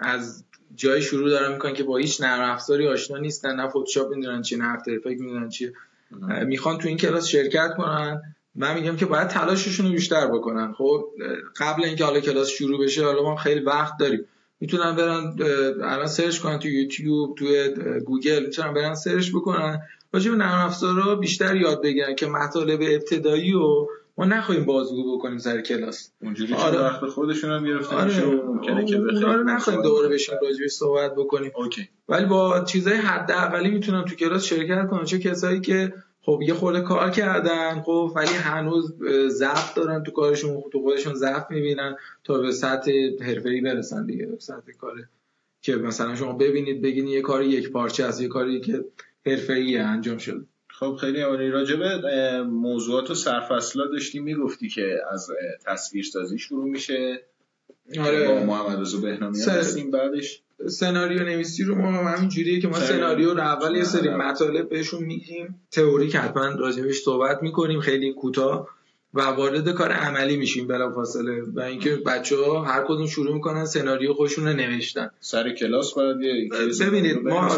از 0.00 0.44
جای 0.74 1.02
شروع 1.02 1.30
دارن 1.30 1.52
می‌کنن 1.52 1.72
که 1.72 1.84
با 1.84 1.96
هیچ 1.96 2.20
نرم 2.20 2.50
افزاری 2.50 2.88
آشنا 2.88 3.18
نیستن 3.18 3.56
نه 3.56 3.68
فتوشاپ 3.68 4.14
می‌دونن 4.14 4.42
چی 4.42 4.56
نه 4.56 4.74
افتر 4.74 4.92
افکت 4.94 5.20
می‌دونن 5.20 5.48
چی. 5.48 5.72
می‌خوان 6.46 6.78
تو 6.78 6.88
این 6.88 6.96
کلاس 6.96 7.26
شرکت 7.26 7.74
کنن. 7.76 8.22
من 8.54 8.74
میگم 8.74 8.96
که 8.96 9.06
باید 9.06 9.28
تلاششون 9.28 9.86
رو 9.86 9.92
بیشتر 9.92 10.26
بکنن. 10.26 10.72
خب 10.72 11.04
قبل 11.56 11.84
اینکه 11.84 12.04
حالا 12.04 12.20
کلاس 12.20 12.48
شروع 12.48 12.84
بشه 12.84 13.04
حالا 13.04 13.22
ما 13.22 13.36
خیلی 13.36 13.60
وقت 13.60 13.94
داریم. 14.00 14.24
می‌تونن 14.60 14.96
برن 14.96 15.36
الان 15.84 16.06
search 16.06 16.38
کنن 16.38 16.58
تو 16.58 16.68
یوتیوب 16.68 17.38
تو 17.38 17.44
گوگل 18.04 18.42
می‌تونن 18.44 18.74
برن 18.74 18.94
search 18.94 19.30
بکنن 19.30 19.80
راجع 20.12 20.30
به 20.30 20.36
نرم 20.36 20.66
افزارا 20.66 21.14
بیشتر 21.14 21.56
یاد 21.56 21.82
بگیرن 21.82 22.14
که 22.14 22.26
مطالب 22.26 22.80
ابتدایی 22.82 23.54
و 23.54 23.86
ما 24.18 24.24
نخواهیم 24.24 24.64
بازگو 24.64 25.16
بکنیم 25.16 25.38
سر 25.38 25.60
کلاس 25.60 26.12
اونجوری 26.22 26.54
آره. 26.54 26.78
وقت 26.78 27.06
خودشون 27.06 27.50
هم 27.50 27.64
گرفته 27.64 27.96
آره. 27.96 28.24
ممکنه 28.24 28.84
که 28.84 28.96
آره 29.26 29.42
نخواهیم 29.42 29.82
دوباره 29.82 30.08
بشیم 30.08 30.34
راجع 30.42 30.66
صحبت 30.66 31.14
بکنیم 31.14 31.52
OK. 31.54 31.88
ولی 32.08 32.26
با 32.26 32.64
چیزای 32.64 32.94
حداقلی 32.94 33.70
می‌تونن 33.70 34.04
تو 34.04 34.14
کلاس 34.14 34.44
شرکت 34.44 34.86
کنن 34.90 35.04
چه 35.04 35.18
کسایی 35.18 35.60
که 35.60 35.92
خب 36.22 36.40
یه 36.42 36.54
خورده 36.54 36.80
کار 36.80 37.10
کردن 37.10 37.80
خب 37.80 38.12
ولی 38.16 38.34
هنوز 38.34 38.94
ضعف 39.28 39.74
دارن 39.74 40.02
تو 40.02 40.12
کارشون 40.12 40.62
تو 40.72 40.80
خودشون 40.80 41.14
ضعف 41.14 41.50
می‌بینن 41.50 41.96
تا 42.24 42.38
به 42.38 42.52
سطح 42.52 42.92
حرفه‌ای 43.20 43.60
برسن 43.60 44.06
دیگه 44.06 44.26
به 44.26 44.38
سطح 44.38 44.72
کاره 44.80 45.08
که 45.62 45.76
مثلا 45.76 46.14
شما 46.16 46.32
ببینید 46.32 46.82
بگین 46.82 47.06
یه 47.06 47.20
کاری 47.20 47.46
یک 47.46 47.70
پارچه 47.70 48.04
از 48.04 48.20
یه 48.20 48.28
کاری 48.28 48.60
که 48.60 48.84
حرفه‌ای 49.26 49.76
انجام 49.76 50.18
شده. 50.18 50.44
خب 50.68 50.96
خیلی 51.00 51.20
عالی. 51.20 51.50
راجبه 51.50 52.42
موضوعات 52.42 53.10
و 53.10 53.14
سرفصلا 53.14 53.86
داشتی 53.86 54.18
می‌گفتی 54.18 54.68
که 54.68 55.00
از 55.10 55.28
تصویر 55.66 56.04
سازی 56.04 56.38
شروع 56.38 56.64
میشه. 56.64 57.22
آره. 58.00 58.28
با 58.28 58.44
محمد 58.44 58.80
رضا 58.80 58.98
بهنامی 58.98 59.40
هستیم 59.40 59.90
بعدش. 59.90 60.42
سناریو 60.68 61.24
نویسی 61.24 61.64
رو 61.64 61.74
ما 61.74 61.92
همین 61.92 62.28
جوریه 62.28 62.60
که 62.60 62.68
ما 62.68 62.80
سناریو 62.80 63.34
رو 63.34 63.40
اول 63.40 63.76
یه 63.76 63.84
سری 63.84 64.08
مطالب 64.08 64.68
بهشون 64.68 65.04
میگیم. 65.04 65.60
تئوری 65.70 66.10
حتما 66.10 66.48
راجبش 66.48 66.98
صحبت 66.98 67.42
می‌کنیم 67.42 67.80
خیلی 67.80 68.12
کوتاه. 68.12 68.68
و 69.14 69.22
وارد 69.22 69.68
کار 69.68 69.92
عملی 69.92 70.36
میشیم 70.36 70.66
بلا 70.66 70.92
فاصله 70.92 71.42
و 71.54 71.60
اینکه 71.60 71.96
بچه 71.96 72.36
ها 72.36 72.64
هر 72.64 72.84
کدوم 72.84 73.06
شروع 73.06 73.34
می‌کنن 73.34 73.64
سناریو 73.64 74.14
خودشون 74.14 74.46
رو 74.46 74.52
نوشتن. 74.52 75.10
سر 75.20 75.52
کلاس 75.52 75.94
باید 75.94 76.16
ببینید 76.80 77.18
ما 77.18 77.48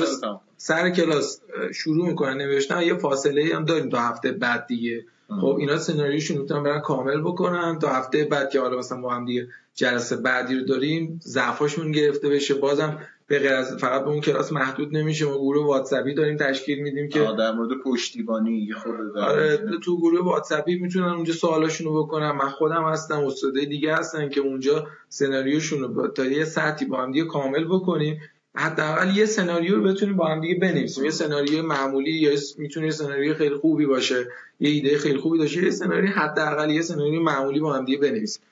سر 0.57 0.91
کلاس 0.91 1.41
شروع 1.75 2.09
می‌کنن 2.09 2.37
نوشتن. 2.37 2.83
یه 2.83 2.95
فاصله 2.95 3.55
هم 3.55 3.65
داریم 3.65 3.89
تا 3.89 3.99
هفته 3.99 4.33
بعد 4.33 4.67
دیگه. 4.67 5.05
خب 5.41 5.57
اینا 5.61 5.79
سناریوشون 5.79 6.39
می‌تونن 6.39 6.63
برن 6.63 6.81
کامل 6.81 7.21
بکنن. 7.21 7.79
تا 7.79 7.89
هفته 7.89 8.25
بعد 8.25 8.51
که 8.51 8.61
حالا 8.61 8.79
مثلا 8.79 8.99
ما 8.99 9.15
هم 9.15 9.25
دیگه 9.25 9.49
جلسه 9.75 10.17
بعدی 10.17 10.55
رو 10.55 10.65
داریم 10.65 11.21
ضعفاشون 11.23 11.93
گرفته 11.93 12.29
بشه. 12.29 12.55
بازم 12.55 12.99
به 13.27 13.39
غیر 13.39 13.53
از 13.53 13.77
فقط 13.77 14.03
به 14.03 14.09
اون 14.09 14.21
کلاس 14.21 14.53
محدود 14.53 14.97
نمیشه 14.97 15.25
ما 15.25 15.39
گروه 15.39 15.67
واتساپی 15.67 16.15
داریم 16.15 16.37
تشکیل 16.37 16.79
میدیم 16.79 17.09
که 17.09 17.19
در 17.39 17.53
مورد 17.53 17.69
پشتیبانی 17.85 18.73
خود 18.73 19.19
آره 19.19 19.57
تو 19.83 19.99
گروه 19.99 20.25
واتساپی 20.25 20.79
می‌تونن 20.79 21.09
اونجا 21.09 21.33
سوالاشون 21.33 21.87
رو 21.87 22.05
بکنن. 22.05 22.31
من 22.31 22.49
خودم 22.49 22.85
هستم 22.85 23.25
استادای 23.25 23.67
دیگه 23.67 23.95
هستن 23.95 24.29
که 24.29 24.41
اونجا 24.41 24.87
سناریوشون 25.09 25.81
رو 25.81 26.09
تا 26.09 26.25
یه 26.25 26.45
سطحی 26.45 26.87
با 26.87 26.97
هم 27.03 27.13
دیگه 27.13 27.25
کامل 27.25 27.65
بکنیم. 27.65 28.21
حداقل 28.55 29.17
یه 29.17 29.27
سناریو 29.27 29.77
رو 29.77 29.83
بتونیم 29.83 30.17
با 30.17 30.27
هم 30.27 30.41
دیگه 30.41 30.55
بنویسیم. 30.55 31.05
یه 31.05 31.11
سناریو 31.11 31.63
معمولی 31.63 32.13
یا 32.13 32.31
می‌تونه 32.59 32.87
یه 32.87 32.93
سناریو 32.93 33.35
خیلی 33.35 33.55
خوبی 33.55 33.87
باشه. 33.87 34.27
یه 34.61 34.71
ایده 34.71 34.99
خیلی 34.99 35.19
خوبی 35.19 35.39
داشته. 35.39 35.63
یه 35.63 35.71
سناریو 35.71 36.11
حداقل 36.11 36.71
یه 36.71 36.83
سناریو 36.83 37.23
معمولی 37.23 37.61
با 37.61 37.73
هم 37.73 37.85
دیگه 37.85 37.99
بنویسیم. 37.99 38.43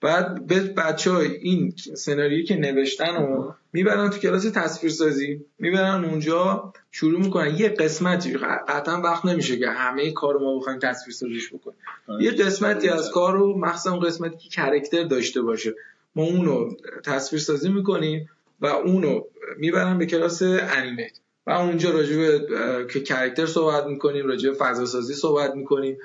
بعد 0.00 0.46
بچه 0.74 1.10
های 1.10 1.36
این 1.36 1.74
سناریویی 1.94 2.44
که 2.44 2.56
نوشتن 2.56 3.16
و 3.16 3.52
می‌برن 3.72 4.10
تو 4.10 4.18
کلاس 4.18 4.42
تصویر 4.44 4.92
سازی 4.92 5.44
می‌برن 5.58 6.04
اونجا 6.04 6.72
شروع 6.90 7.20
می‌کنن. 7.20 7.56
یه 7.56 7.68
قسمتی 7.68 8.36
قطعا 8.68 9.00
وقت 9.00 9.24
نمیشه 9.24 9.56
که 9.56 9.68
همه 9.68 10.12
کار 10.12 10.38
ما 10.38 10.58
بخوایم 10.58 10.78
تصویر 10.78 11.14
سازیش 11.14 11.48
بکنیم. 11.52 11.76
آره. 12.08 12.24
یه 12.24 12.30
قسمتی 12.30 12.88
از 12.88 13.10
کار 13.10 13.32
رو 13.32 13.58
مخصوصا 13.58 13.98
قسمتی 13.98 14.36
که 14.36 14.48
character 14.48 15.04
داشته 15.04 15.42
باشه. 15.42 15.74
ما 16.16 16.22
اونو 16.22 16.70
تصویر 17.04 17.42
سازی 17.42 17.68
می‌کنیم. 17.68 18.30
و 18.64 18.66
اونو 18.66 19.20
می‌برن 19.56 19.98
به 19.98 20.06
کلاس 20.06 20.42
animate. 20.42 21.18
و 21.46 21.50
اونجا 21.50 21.90
راجع 21.90 22.16
به 22.16 22.46
که 22.92 23.00
character 23.00 23.46
صحبت 23.46 23.86
می‌کنیم 23.86 24.26
راجع 24.26 24.50
به 24.50 24.56
فضا 24.56 24.86
سازی 24.86 25.14
صحبت 25.14 25.54
می‌کنیم. 25.54 25.98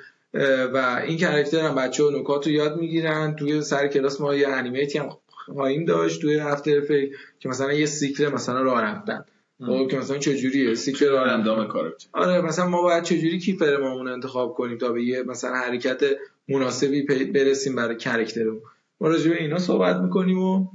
و 0.74 1.02
این 1.06 1.16
character 1.16 1.60
هم 1.60 1.74
بچه 1.74 2.04
ها 2.04 2.10
نکات 2.10 2.46
رو 2.46 2.52
یاد 2.52 2.76
می‌گیرن. 2.76 3.36
توی 3.36 3.62
سر 3.62 3.88
کلاس 3.88 4.20
ما 4.20 4.34
یه 4.34 4.48
animate 4.48 4.92
ی 4.92 4.98
هم 4.98 5.08
خواهیم 5.26 5.84
داشت 5.84 6.20
توی 6.20 6.38
هفته 6.38 6.80
فکر 6.80 7.16
که 7.38 7.48
مثلا 7.48 7.72
یه 7.72 7.86
cycle 7.86 8.28
مثلا 8.28 8.62
راه 8.62 8.82
رفتن. 8.82 9.24
خب 9.66 9.88
که 9.90 9.98
مثلا 9.98 10.18
چجوریه؟ 10.18 10.74
cycle 10.74 11.08
راه 11.08 11.28
اندام 11.28 11.68
آره 12.12 12.40
مثلا 12.40 12.68
ما 12.68 12.82
باید 12.82 13.04
چجوری 13.04 13.38
keyframe 13.38 13.89
مون 13.89 14.08
انتخاب 14.08 14.54
کنیم 14.54 14.78
تا 14.78 14.92
به 14.92 15.04
یه 15.04 15.22
مثلا 15.22 15.54
حرکت 15.54 16.00
مناسبی 16.48 17.02
برسیم 17.34 17.76
برای 17.76 17.96
character 17.96 18.44
مون 18.44 18.60
ما 19.00 19.08
راجع 19.08 19.30
به 19.30 19.42
اینا 19.42 19.58
صحبت 19.58 19.96
می‌کنیم 19.96 20.38
و 20.38 20.66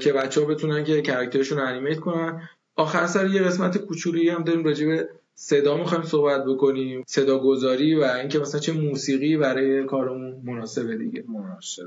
که 0.00 0.12
بچه 0.12 0.40
ها 0.40 0.46
بتونن 0.46 0.84
که 0.84 1.02
character 1.02 1.41
شون 1.41 1.58
animate 1.58 2.00
کنن. 2.00 2.48
آخر 2.76 3.06
سر 3.06 3.26
یه 3.26 3.42
قسمت 3.42 3.78
کوچولی 3.78 4.28
هم 4.28 4.44
داریم 4.44 4.64
راجع 4.64 4.86
به 4.86 5.08
صدا 5.34 5.76
می‌خوایم 5.76 6.04
صحبت 6.04 6.44
بکنیم. 6.44 7.04
صدا 7.06 7.38
گذاری 7.38 7.94
و 7.94 8.02
اینکه 8.02 8.38
مثلا 8.38 8.60
چه 8.60 8.72
موسیقی 8.72 9.36
برای 9.36 9.84
کارمون 9.84 10.40
مناسبه 10.44 10.96
دیگه. 10.96 11.24
مناسبه 11.28 11.86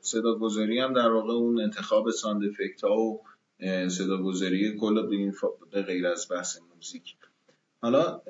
صدا 0.00 0.34
گذاری 0.34 0.78
هم 0.78 0.92
در 0.92 1.08
واقع 1.08 1.32
اون 1.32 1.60
انتخاب 1.60 2.10
sound 2.10 2.42
effect 2.44 2.84
ها 2.84 2.96
و 2.96 3.20
صدا 3.88 4.22
گذاری 4.22 4.76
کل 4.80 4.98
این 5.10 5.32
غیر 5.72 6.06
از 6.06 6.26
بحث 6.30 6.58
موزیک. 6.74 7.16
حالا 7.82 8.20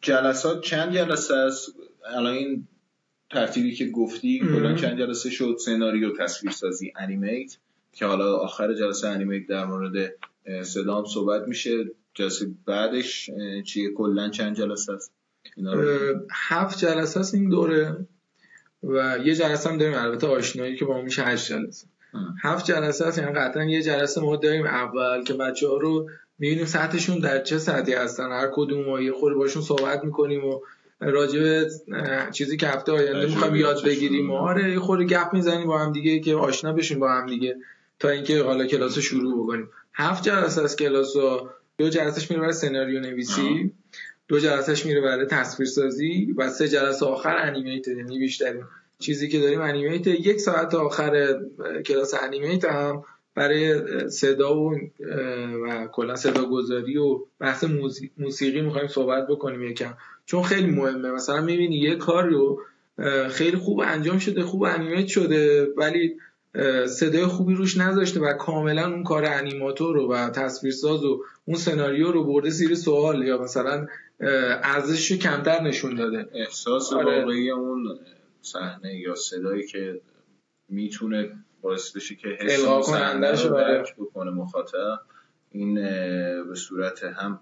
جلسات 0.00 0.60
چند 0.60 0.94
جلسه 0.94 1.34
است؟ 1.34 1.74
الان 2.16 2.32
این 2.32 2.68
ترتیبی 3.30 3.74
که 3.74 3.86
گفتی 3.86 4.38
کلا 4.38 4.74
چند 4.74 4.98
جلسه 4.98 5.30
شد 5.30 5.56
سناریو 5.64 6.16
تصویرسازی 6.16 6.92
انیمیت 6.96 7.56
که 7.92 8.06
حالا 8.06 8.36
آخر 8.36 8.74
جلسه 8.74 9.08
انیمیت 9.08 9.46
در 9.46 9.64
مورد 9.64 9.96
هم 10.86 11.04
صحبت 11.14 11.48
میشه. 11.48 11.84
جلسه 12.14 12.46
بعدش 12.66 13.30
چیه؟ 13.66 13.90
کلا 13.90 14.28
چند 14.28 14.56
جلسه 14.56 14.92
است؟ 14.92 15.12
هفت 16.30 16.78
جلسه 16.78 17.20
است 17.20 17.34
این 17.34 17.48
دوره 17.48 17.96
و 18.82 19.18
یه 19.24 19.34
جلسه 19.34 19.70
هم 19.70 19.78
داریم. 19.78 19.94
البته 19.94 20.26
آشنایی 20.26 20.76
که 20.76 20.84
با 20.84 21.02
میشه 21.02 21.22
هشت 21.22 21.48
جلسه. 21.52 21.86
هفت 22.42 22.66
جلسه 22.66 23.06
است 23.06 23.18
یعنی 23.18 23.32
قطعا 23.32 23.64
یه 23.64 23.82
جلسه 23.82 24.20
ما 24.20 24.36
داریم. 24.36 24.66
اول 24.66 25.24
که 25.24 25.34
بچه 25.34 25.68
ها 25.68 25.76
رو 25.76 26.10
می‌بینیم 26.38 26.64
سطحشون 26.64 27.18
در 27.18 27.42
چه 27.42 27.58
سطحی 27.58 27.94
هستن. 27.94 28.32
هر 28.32 28.48
کدوم 28.52 28.88
و 28.88 29.00
یه 29.00 29.12
خوری 29.12 29.34
باشون 29.34 29.62
صحبت 29.62 30.04
می‌کنیم 30.04 30.44
و 30.44 30.60
راجع 31.00 31.64
چیزی 32.30 32.56
که 32.56 32.68
هفته 32.68 32.92
آینده 32.92 33.26
می‌خوایم 33.26 33.56
یاد 33.56 33.84
بگیریم. 33.84 34.30
و 34.30 34.34
آره 34.34 34.72
یه 34.72 34.78
خوری 34.78 35.06
گپ 35.06 35.32
می‌زنیم 35.32 35.66
با 35.66 35.78
هم 35.78 35.92
دیگه 35.92 36.20
که 36.20 36.34
آشنا 36.34 36.72
بشیم 36.72 36.98
با 36.98 37.12
هم 37.12 37.26
دیگه 37.26 37.56
تا 37.98 38.08
اینکه 38.08 38.42
حالا 38.42 38.66
کلاس 38.66 38.98
شروع 38.98 39.44
بکنیم. 39.44 39.68
هفت 39.94 40.24
جلسه 40.24 40.62
از 40.62 40.76
کلاس 40.76 41.14
دو 41.78 41.88
جلسهش 41.88 42.30
میره 42.30 42.40
برای 42.40 42.52
سناریو 42.52 43.00
نویسی 43.00 43.72
دو 44.28 44.38
جلسهش 44.38 44.86
میره 44.86 45.00
برای 45.00 45.26
تصویر 45.26 45.68
سازی 45.68 46.34
و 46.36 46.48
سه 46.48 46.68
جلسه 46.68 47.06
آخر 47.06 47.36
انیمیت 47.36 47.88
یعنی 47.88 48.18
بیشتر. 48.18 48.54
چیزی 48.98 49.28
که 49.28 49.40
داریم 49.40 49.60
انیمیت 49.60 50.06
یک 50.06 50.40
ساعت 50.40 50.74
آخر 50.74 51.40
کلاس 51.86 52.14
انیمیت 52.22 52.64
هم 52.64 53.04
برای 53.34 53.80
صدا 54.10 54.56
و, 54.56 54.74
و 55.64 55.86
کلا 55.92 56.16
صدا 56.16 56.44
گذاری 56.44 56.96
و 56.96 57.20
بحث 57.38 57.64
موسیقی 58.18 58.60
می‌خوایم 58.60 58.88
صحبت 58.88 59.26
بکنیم 59.26 59.62
یکم. 59.62 59.94
چون 60.30 60.42
خیلی 60.42 60.70
مهمه. 60.70 61.10
مثلا 61.10 61.40
می‌بینی 61.40 61.76
یه 61.76 61.96
کار 61.96 62.24
رو 62.28 62.62
خیلی 63.30 63.56
خوب 63.56 63.80
انجام 63.80 64.18
شده 64.18 64.42
خوب 64.42 64.62
انیمیت 64.62 65.06
شده 65.06 65.68
ولی 65.76 66.16
صدای 66.86 67.26
خوبی 67.26 67.54
روش 67.54 67.76
نذاشته 67.76 68.20
و 68.20 68.32
کاملا 68.32 68.86
اون 68.86 69.04
کار 69.04 69.24
انیماتور 69.24 69.94
رو 69.94 70.12
و 70.12 70.30
تصویرساز 70.30 71.04
و 71.04 71.24
اون 71.44 71.56
سناریو 71.56 72.12
رو 72.12 72.24
برده 72.24 72.50
زیر 72.50 72.74
سوال 72.74 73.22
یا 73.22 73.38
مثلا 73.38 73.86
ارزشش 74.20 75.12
کمتر 75.12 75.62
نشون 75.62 75.94
داده. 75.94 76.28
احساس 76.34 76.92
آره. 76.92 77.20
واقعی 77.20 77.50
اون 77.50 77.98
صحنه 78.42 78.98
یا 78.98 79.14
صدایی 79.14 79.66
که 79.66 80.00
می‌تونه 80.68 81.30
باعث 81.62 81.96
بشه 81.96 82.14
که 82.14 82.28
حس 82.28 82.64
کنندش 82.64 83.44
رو 83.44 83.56
درک 83.56 83.96
بکنه 83.96 84.30
مخاطب 84.30 85.00
این 85.52 85.74
به 86.48 86.54
صورت 86.54 87.02
هم 87.04 87.40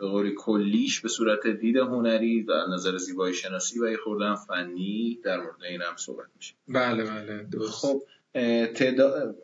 به 0.00 0.06
قولی 0.06 0.34
کلیش 0.36 1.00
به 1.00 1.08
صورت 1.08 1.46
دید 1.46 1.76
هنری 1.76 2.42
و 2.42 2.52
نظر 2.74 2.96
زیبایی 2.96 3.34
شناسی 3.34 3.80
و 3.80 3.90
یه 3.90 3.96
خوردن 3.96 4.34
فنی 4.34 5.18
در 5.24 5.36
مورد 5.36 5.64
این 5.70 5.82
هم 5.82 5.96
صحبت 5.96 6.26
میشه. 6.36 6.54
بله 6.68 7.04
بله 7.04 7.46
درست. 7.52 7.72
خب 7.72 8.02
تعداد 8.74 9.36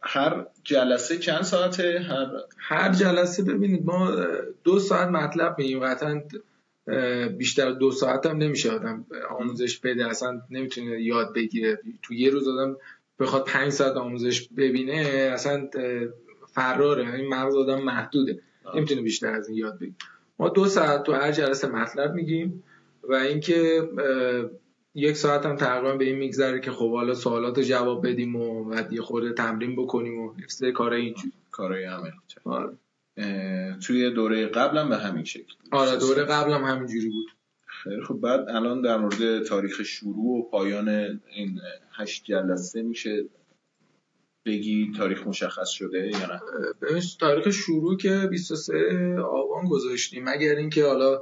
هر 0.00 0.46
جلسه 0.64 1.18
چند 1.18 1.42
ساعته؟ 1.42 2.06
هر 2.08 2.26
هر 2.58 2.92
جلسه 2.92 3.42
ببینید 3.42 3.84
ما 3.84 4.26
دو 4.64 4.78
ساعت 4.78 5.08
مطلب 5.08 5.54
میگیم. 5.58 5.80
قطعا 5.80 6.22
بیشتر 7.28 7.70
دو 7.70 7.90
ساعت 7.90 8.26
هم 8.26 8.36
نمیشه 8.36 8.70
آدم 8.70 9.06
آموزش 9.30 9.78
بده. 9.78 10.06
اصلا 10.06 10.42
نمی‌تونه 10.50 11.02
یاد 11.02 11.34
بگیره. 11.34 11.78
تو 12.02 12.14
یه 12.14 12.30
روز 12.30 12.48
آدم 12.48 12.76
بخواد 13.18 13.44
پنج 13.44 13.72
ساعت 13.72 13.96
آموزش 13.96 14.48
ببینه 14.48 14.94
اصلا 15.32 15.68
فراره. 16.52 17.14
این 17.14 17.28
مغز 17.28 17.54
آدم 17.54 17.82
محدوده. 17.82 18.40
نمی‌تونه 18.74 19.02
بیشتر 19.02 19.32
از 19.32 19.48
این 19.48 19.58
یاد 19.58 19.78
بگیره 19.78 19.96
ما 20.38 20.48
دو 20.48 20.66
ساعت 20.66 21.02
تو 21.02 21.12
هر 21.12 21.32
جلسه 21.32 21.68
مطلب 21.68 22.14
میگیم 22.14 22.64
و 23.02 23.14
اینکه 23.14 23.88
یک 24.94 25.16
ساعت 25.16 25.46
هم 25.46 25.56
تقریبا 25.56 25.96
به 25.96 26.04
این 26.04 26.16
میگذره 26.16 26.60
که 26.60 26.70
خب 26.70 26.92
حالا 26.92 27.14
سوالات 27.14 27.60
جواب 27.60 28.08
بدیم 28.08 28.36
و 28.36 28.64
بعد 28.64 28.92
یه 28.92 29.02
خورده 29.02 29.32
تمرین 29.32 29.76
بکنیم 29.76 30.18
و 30.20 30.34
حفظ 30.34 30.64
کارهای 30.64 31.00
اینجوری 31.00 31.32
کارهای 31.50 31.84
عملی 31.84 32.12
آره. 32.44 32.78
توی 33.86 34.10
دوره 34.10 34.46
قبلم 34.46 34.88
به 34.88 34.96
همین 34.96 35.24
شکل 35.24 35.54
آره 35.70 35.96
دوره 35.96 36.24
قبلم 36.24 36.64
همینجوری 36.64 37.08
بود. 37.08 37.26
خیلی 37.66 38.02
خب 38.02 38.14
بعد 38.14 38.48
الان 38.48 38.80
در 38.80 38.96
مورد 38.96 39.42
تاریخ 39.42 39.82
شروع 39.82 40.38
و 40.38 40.50
پایان 40.50 40.88
این 41.34 41.60
هشت 41.92 42.24
جلسه 42.24 42.82
میشه 42.82 43.24
بگی 44.48 44.92
تاریخ 44.96 45.26
مشخص 45.26 45.68
شده 45.68 46.06
یا 46.06 46.18
نه؟ 46.18 46.40
تاریخ 47.20 47.50
شروع 47.50 47.96
که 47.96 48.26
23 48.30 49.16
آبان 49.20 49.64
گذاشتیم. 49.68 50.24
مگر 50.28 50.54
اینکه 50.54 50.84
حالا 50.84 51.20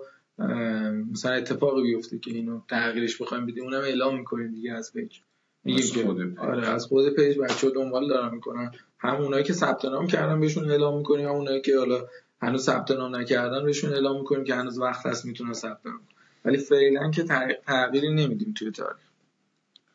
مثلا 1.12 1.32
اتفاقی 1.32 1.82
بیفته 1.82 2.18
که 2.18 2.30
اینو 2.30 2.60
تغییرش 2.68 3.22
بخوایم 3.22 3.46
بدیم 3.46 3.64
اونم 3.64 3.80
اعلام 3.80 4.18
می‌کنیم 4.18 4.52
دیگه 4.52 4.72
از 4.72 4.92
پیج. 4.92 5.18
از 5.66 5.92
خود 5.92 6.22
page. 6.22 6.38
آره 6.38 6.68
از 6.68 6.86
خود 6.86 7.08
page 7.08 7.38
بچه 7.38 7.70
دنبال 7.70 8.08
دارن 8.08 8.34
می‌کنن. 8.34 8.70
هم 8.98 9.16
اونایی 9.16 9.44
که 9.44 9.52
ثبت 9.52 9.84
نام 9.84 10.06
کردن 10.06 10.40
بهشون 10.40 10.70
اعلام 10.70 10.98
می‌کنیم 10.98 11.26
هم 11.26 11.34
اونایی 11.34 11.60
که 11.60 11.78
حالا 11.78 12.06
هنوز 12.42 12.64
ثبت 12.64 12.90
نام 12.90 13.16
نکردن 13.16 13.64
بهشون 13.64 13.92
اعلام 13.92 14.18
می‌کنیم 14.18 14.44
که 14.44 14.54
هنوز 14.54 14.78
وقت 14.78 15.06
هست 15.06 15.24
می‌تونن 15.24 15.52
ثبت 15.52 15.86
نام 15.86 16.00
ولی 16.44 16.58
فعلا 16.58 17.10
که 17.10 17.22
تغییری 17.66 18.14
نمیدیم 18.14 18.54
توی 18.58 18.70
تاریخ. 18.70 18.96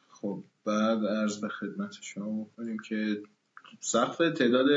خب. 0.10 0.44
بعد 0.66 1.06
عرض 1.06 1.42
به 1.42 1.50
خدمت 1.50 1.98
شما 2.02 2.44
بکنیم 2.44 2.78
که 2.80 3.22
سقف 3.80 4.18
تعداد 4.18 4.68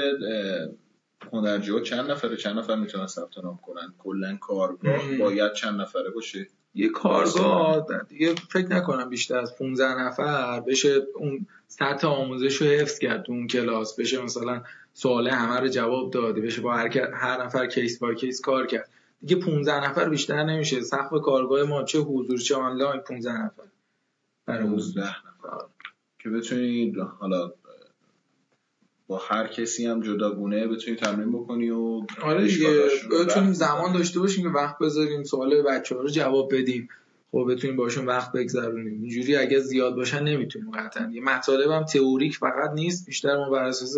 هنرجو 1.33 1.81
چند 1.81 2.11
نفره؟ 2.11 2.37
چند 2.37 2.59
نفر 2.59 2.77
می‌تونن 2.77 3.07
ثبت 3.07 3.39
نام 3.39 3.57
کنن؟ 3.57 3.95
کلا 3.99 4.37
کارگاه 4.37 5.17
باید 5.19 5.53
چند 5.53 5.81
نفره 5.81 6.11
باشه؟ 6.11 6.47
یه 6.75 6.89
کارگاه 6.89 7.87
دیگه 8.09 8.35
فکر 8.35 8.69
نکنم 8.69 9.09
بیشتر 9.09 9.39
از 9.39 9.57
15 9.59 10.01
نفر 10.01 10.61
بشه 10.61 11.03
اون 11.15 11.47
سطح 11.69 12.09
آموزش 12.09 12.57
رو 12.57 12.67
حفظ 12.67 12.99
کرد 12.99 13.25
اون 13.29 13.47
کلاس. 13.47 14.01
بشه 14.01 14.23
مثلا 14.23 14.63
سوال 14.95 15.29
همه 15.29 15.61
رو 15.61 15.69
جواب 15.69 16.11
داده 16.11 16.41
بشه 16.41 16.61
با 16.61 16.75
هر, 16.75 16.99
هر 17.15 17.45
نفر 17.45 17.67
کیس 17.67 17.99
با 17.99 18.15
کیس 18.15 18.41
کار 18.41 18.67
کرد. 18.67 18.89
دیگه 19.21 19.37
15 19.37 19.91
نفر 19.91 20.09
بیشتر 20.09 20.45
نمیشه. 20.45 20.81
سقف 20.81 21.23
کارگاه 21.23 21.63
ما 21.63 21.83
چه 21.83 21.99
حضور 21.99 22.39
چه 22.39 22.55
آنلاین 22.55 23.01
15 23.01 23.33
نفر. 23.33 23.63
برای 24.47 24.67
15 24.67 25.03
نفر 25.09 25.74
که 26.25 26.31
بتونید 26.31 26.99
حالا 26.99 27.53
با 29.07 29.19
هر 29.19 29.47
کسی 29.47 29.87
هم 29.87 30.03
جداگونه 30.03 30.69
بتونی 30.69 30.97
تمرین 30.97 31.33
بکنی 31.33 31.71
و 31.71 32.07
آره 32.23 32.47
دیگه 32.47 32.69
بتونیم 33.25 33.53
زمان 33.53 33.93
داشته 33.93 34.21
باشیم 34.21 34.45
که 34.45 34.49
وقت 34.49 34.79
بذاریم 34.79 35.23
سوال 35.23 35.63
بچه 35.63 35.95
ها 35.95 36.01
رو 36.01 36.09
جواب 36.09 36.55
بدیم. 36.55 36.89
خب 37.33 37.47
بتونیم 37.51 37.77
باشون 37.77 38.07
وقت 38.07 38.33
بگذرونیم. 38.33 39.01
اینجوری 39.01 39.37
اگه 39.37 39.59
زیاد 39.59 39.95
باشن 39.95 40.23
نمی‌تونیم 40.23 40.71
قطعا. 40.71 41.11
یه 41.13 41.21
مطالب 41.21 41.71
هم 41.71 41.85
تئوریک 41.85 42.37
فقط 42.37 42.71
نیست 42.75 43.07
بیشتر 43.07 43.37
ما 43.37 43.51
بر 43.51 43.65
اساس 43.65 43.97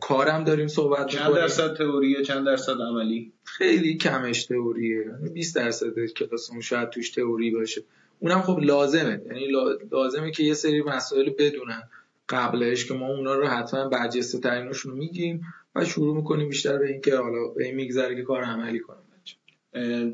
کارم 0.00 0.44
داریم 0.44 0.66
صحبت 0.66 1.06
چند 1.06 1.34
درصد 1.34 1.76
تئوریه 1.76 2.22
چند 2.22 2.46
درصد 2.46 2.76
عملی؟ 2.80 3.32
خیلی 3.44 3.96
کمش 3.96 4.44
تئوریه. 4.44 5.04
20 5.34 5.56
یعنی 5.56 5.66
درصد 5.66 6.06
کلاسمون 6.06 6.60
شاید 6.60 6.90
توش 6.90 7.10
تئوری 7.10 7.50
باشه. 7.50 7.82
اونم 8.22 8.42
خب 8.42 8.58
لازمه. 8.58 9.22
یعنی 9.26 9.48
لازمه 9.92 10.30
که 10.30 10.42
یه 10.42 10.54
سری 10.54 10.82
مسائل 10.82 11.30
بدونن. 11.38 11.82
قبلش 12.28 12.84
که 12.84 12.94
ما 12.94 13.08
اونا 13.08 13.34
رو 13.34 13.46
حتما 13.46 13.88
برجسته 13.88 14.38
ترینشون 14.38 14.92
رو 14.92 14.98
میگیم 14.98 15.40
و 15.74 15.84
شروع 15.84 16.16
می‌کنیم 16.16 16.48
بیشتر 16.48 16.78
به 16.78 16.88
اینکه 16.88 17.16
حالا 17.16 17.48
به 17.48 17.64
این 17.64 17.74
میگذره 17.74 18.16
که 18.16 18.22
کار 18.22 18.44
عملی 18.44 18.78
کنیم 18.78 19.02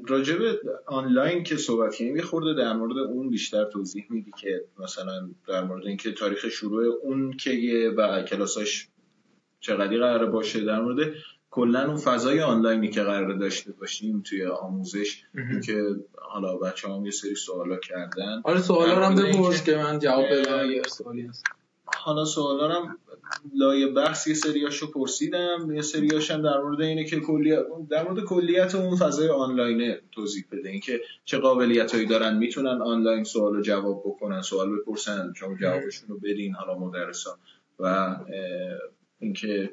راجب 0.07 0.39
آنلاین 0.87 1.43
که 1.43 1.57
صحبت 1.57 1.97
کنیم 1.97 2.17
یه 2.17 2.23
خورده 2.23 2.55
در 2.55 2.73
مورد 2.73 2.99
اون 2.99 3.31
بیشتر 3.31 3.65
توضیح 3.65 4.07
میدی 4.11 4.33
که 4.41 4.65
مثلا 4.79 5.31
در 5.49 5.65
مورد 5.65 5.87
اینکه 5.87 6.13
تاریخ 6.13 6.49
شروع 6.49 6.85
اون 7.03 7.33
که 7.33 7.93
و 7.97 8.23
کلاساش 8.23 8.89
چقدری 9.61 9.99
قرار 9.99 10.27
باشه. 10.27 10.65
در 10.65 10.81
مورد 10.81 11.13
کلا 11.59 11.87
اون 11.87 11.97
فضای 11.97 12.41
آنلاینی 12.41 12.89
که 12.89 13.03
قرار 13.03 13.33
داشته 13.33 13.73
باشیم 13.73 14.23
توی 14.27 14.47
آموزش 14.47 15.23
که 15.65 15.83
حالا 16.17 16.57
بچه 16.57 16.89
هم 16.89 17.05
یه 17.05 17.11
سری 17.11 17.35
سوالا 17.35 17.77
کردن. 17.77 18.41
آره 18.45 18.61
سوالا 18.61 19.07
هم 19.07 19.15
بپرس 19.15 19.65
که 19.65 19.77
من 19.77 19.99
جواب 19.99 20.25
بدم. 20.33 20.71
یه 20.71 20.83
سوالی 20.83 21.23
هست. 21.23 21.45
حالا 21.85 22.25
سوالارم 22.25 22.99
لایه 23.55 23.87
بحث 23.87 24.27
یه 24.27 24.35
سریاشو 24.35 24.91
پرسیدم. 24.91 25.71
یه 25.75 25.83
سریاش 25.83 26.31
هم 26.31 26.43
در 26.43 26.61
مورد 26.61 26.81
اینه 26.81 27.05
که 27.05 27.21
کلیت 27.21 27.59
در 27.91 28.09
مورد 28.09 28.25
کلیت 28.25 28.75
اون 28.75 28.97
فضای 28.97 29.29
آنلاین 29.29 29.95
توضیح 30.13 30.45
بده. 30.53 30.69
اینکه 30.69 31.01
چه 31.25 31.39
قابلیت 31.39 31.95
هایی 31.95 32.07
دارن 32.07 32.37
می‌تونن 32.37 32.83
آنلاین 32.83 33.25
سوال 33.25 33.55
رو 33.55 33.63
جواب 33.63 34.03
بکنن 34.07 34.43
سوال 34.43 34.77
بپرسن 34.77 35.33
شما 35.37 35.57
جوابشون 35.61 36.09
رو 36.09 36.19
بدین 36.19 36.55
حالا 36.55 36.79
مدرسا. 36.79 37.39
و 37.79 38.17
اینکه 39.19 39.71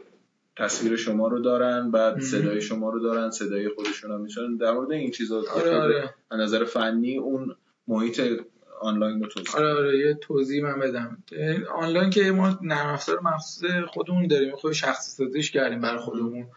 تصویر 0.58 0.96
شما 0.96 1.28
رو 1.28 1.40
دارن 1.40 1.92
بعد 1.92 2.20
صدای 2.20 2.62
شما 2.62 2.90
رو 2.90 3.00
دارن 3.00 3.30
صدای 3.30 3.70
خودشون 3.70 4.12
هم 4.12 4.22
می‌تونن 4.22 4.58
در 4.58 4.72
مورد 4.72 4.92
این 4.92 5.12
چیزا 5.12 5.44
آره 5.56 5.78
آره. 5.78 6.14
نظر 6.32 6.64
فنی 6.64 7.18
اون 7.18 7.56
محیط 7.88 8.22
آنلاین 8.82 9.24
رو 9.24 9.28
توضیح. 9.28 9.56
آره 9.56 9.74
آره 9.74 9.98
یه 10.00 10.14
توضیح 10.14 10.64
من 10.64 10.80
بدم. 10.80 11.24
آنلاین 11.76 12.10
که 12.10 12.32
ما 12.32 12.60
نرم 12.62 12.88
افزار 12.88 13.20
مخصوص 13.20 13.70
خودمون 13.88 14.28
داریم. 14.28 14.56
خود 14.56 14.74
شخصی 14.74 15.12
سازیش 15.12 15.52
کردیم 15.52 15.82
برای 15.82 16.00
خودمون. 16.00 16.48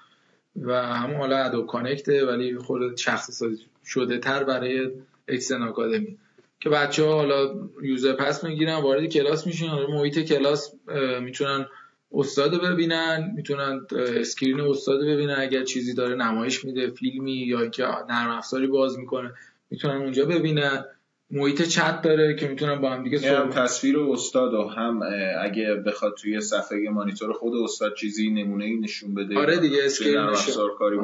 و 0.63 0.73
همون 0.83 1.17
حالا 1.17 1.37
Adobe 1.37 1.67
Connect 1.67 2.19
ه 2.19 2.27
ولی 2.27 2.59
خود 2.59 2.97
شخصی 2.97 3.33
سازی 3.33 3.63
شده 3.85 4.19
تر 4.19 4.45
برای 4.45 4.91
Xtend 5.29 5.63
Academy 5.63 6.19
که 6.61 6.71
بچه 6.71 7.05
ها 7.05 7.15
حالا 7.15 7.55
user 7.83 8.13
pass 8.13 8.45
می‌گیرن 8.45 8.77
وارد 8.77 9.07
کلاس 9.07 9.47
میشن. 9.47 9.87
محیط 9.89 10.19
کلاس 10.19 10.75
می‌تونن 11.21 11.67
استاد 12.13 12.63
ببینن 12.63 13.33
می‌تونن 13.37 13.87
screen 14.17 14.61
استاد 14.61 15.01
ببینن 15.01 15.37
اگر 15.39 15.65
چیزی 15.65 15.95
داره 15.95 16.15
نمایش 16.15 16.65
میده 16.65 16.91
فیلمی 16.91 17.33
یا 17.33 17.61
اینکه 17.61 17.83
نرم 17.83 18.31
افزاری 18.31 18.67
باز 18.67 18.99
می‌کنه 18.99 19.33
می‌تونن 19.71 19.97
اونجا 19.97 20.25
ببینن. 20.25 20.85
محیط 21.31 21.63
چت 21.63 22.03
داره 22.03 22.35
که 22.35 22.49
می‌تونن 22.49 22.81
با 22.81 22.91
هم 22.91 23.03
دیگه 23.05 23.39
هم 23.39 23.51
تصویر 23.51 24.01
استاد 24.01 24.55
و 24.55 24.63
هم 24.63 25.03
اگه 25.43 25.75
بخواد 25.75 26.15
توی 26.15 26.41
صفحه 26.41 26.89
مانیتور 26.89 27.33
خود 27.33 27.53
استاد 27.55 27.95
چیزی 27.95 28.31
نمونه 28.31 28.65
ای 28.65 28.77
نشون 28.77 29.15
بده 29.15 29.39
آره 29.39 29.57
دیگه 29.57 29.79
screen 29.85 30.17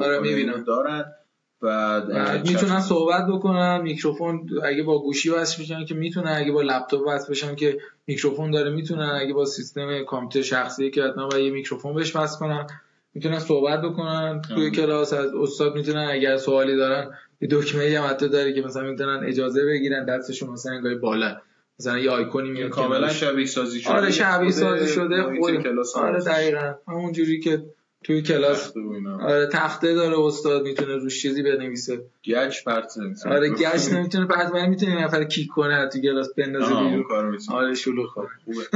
آره 0.02 0.18
می‌بینن 0.18 0.62
دارن. 0.62 1.04
بعد 1.64 2.48
می‌تونن 2.48 2.80
صحبت 2.80 3.26
بکنن 3.26 3.80
میکروفون 3.82 4.48
اگه 4.64 4.82
با 4.82 5.02
گوشی 5.02 5.30
وصل 5.30 5.62
بشن 5.62 5.84
که 5.84 5.94
می‌تونن 5.94 6.32
اگه 6.36 6.52
با 6.52 6.62
لپتاپ 6.62 7.00
وصل 7.06 7.30
بشن 7.30 7.54
که 7.54 7.78
میکروفون 8.06 8.50
داره 8.50 8.70
می‌تونن. 8.70 9.18
اگه 9.22 9.32
با 9.34 9.44
سیستم 9.44 10.04
کامپیوتر 10.04 10.48
شخصی 10.48 10.90
که 10.90 11.02
حتما 11.02 11.28
با 11.28 11.38
یه 11.38 11.50
میکروفون 11.50 11.94
بهش 11.94 12.16
وصل 12.16 12.38
کنن 12.38 12.66
می‌تونن 13.14 13.38
صحبت 13.38 13.82
بکنن. 13.82 14.42
توی 14.54 14.70
کلاس 14.70 15.12
از 15.12 15.34
استاد 15.34 15.74
می‌تونن 15.74 16.08
اگر 16.10 16.36
سوالی 16.36 16.76
دارن 16.76 17.10
یه 17.40 17.48
دکمه 17.50 17.98
هم 17.98 18.10
حتی 18.10 18.28
داره 18.28 18.52
که 18.52 18.62
مثلا 18.62 18.82
می‌تونن 18.82 19.24
اجازه 19.24 19.64
بگیرن 19.64 20.04
دستشون 20.04 20.50
مثلا 20.50 20.72
انگار 20.72 20.94
بالا 20.94 21.36
مثلا 21.80 21.98
یه 21.98 22.10
آیکونی 22.10 22.50
میاد 22.50 22.70
کاملا 22.70 23.08
شبیه 23.08 23.46
سازی 23.46 23.80
شده 23.80 23.92
آره 23.92 24.10
شبیه 24.10 24.50
سازی 24.50 24.88
شده 24.88 25.22
آره 25.96 26.20
دقیقاً. 26.20 26.74
همون 26.88 27.12
جوری 27.12 27.40
که 27.40 27.62
توی 28.04 28.22
کلاس 28.22 28.72
آره 29.20 29.46
تخته 29.46 29.94
داره 29.94 30.18
استاد 30.18 30.62
می‌تونه 30.62 30.96
روش 30.96 31.22
چیزی 31.22 31.42
بنویسه. 31.42 32.04
گچ 32.24 32.64
پرت 32.64 32.98
نمی‌تونه. 32.98 33.34
آره 33.34 33.50
گچ 33.50 33.92
نمی‌تونه 33.92 34.26
پرت 34.26 34.50
ولی 34.54 34.66
می‌تونه 34.66 35.04
نفر 35.04 35.24
کیک 35.24 35.48
کنه 35.48 35.88
تو 35.88 36.00
کلاس 36.00 36.34
بندازه 36.34 36.74
بیرون. 36.74 37.38
آره 37.50 37.74
شلوغ 37.74 38.06
خوبه. 38.44 38.66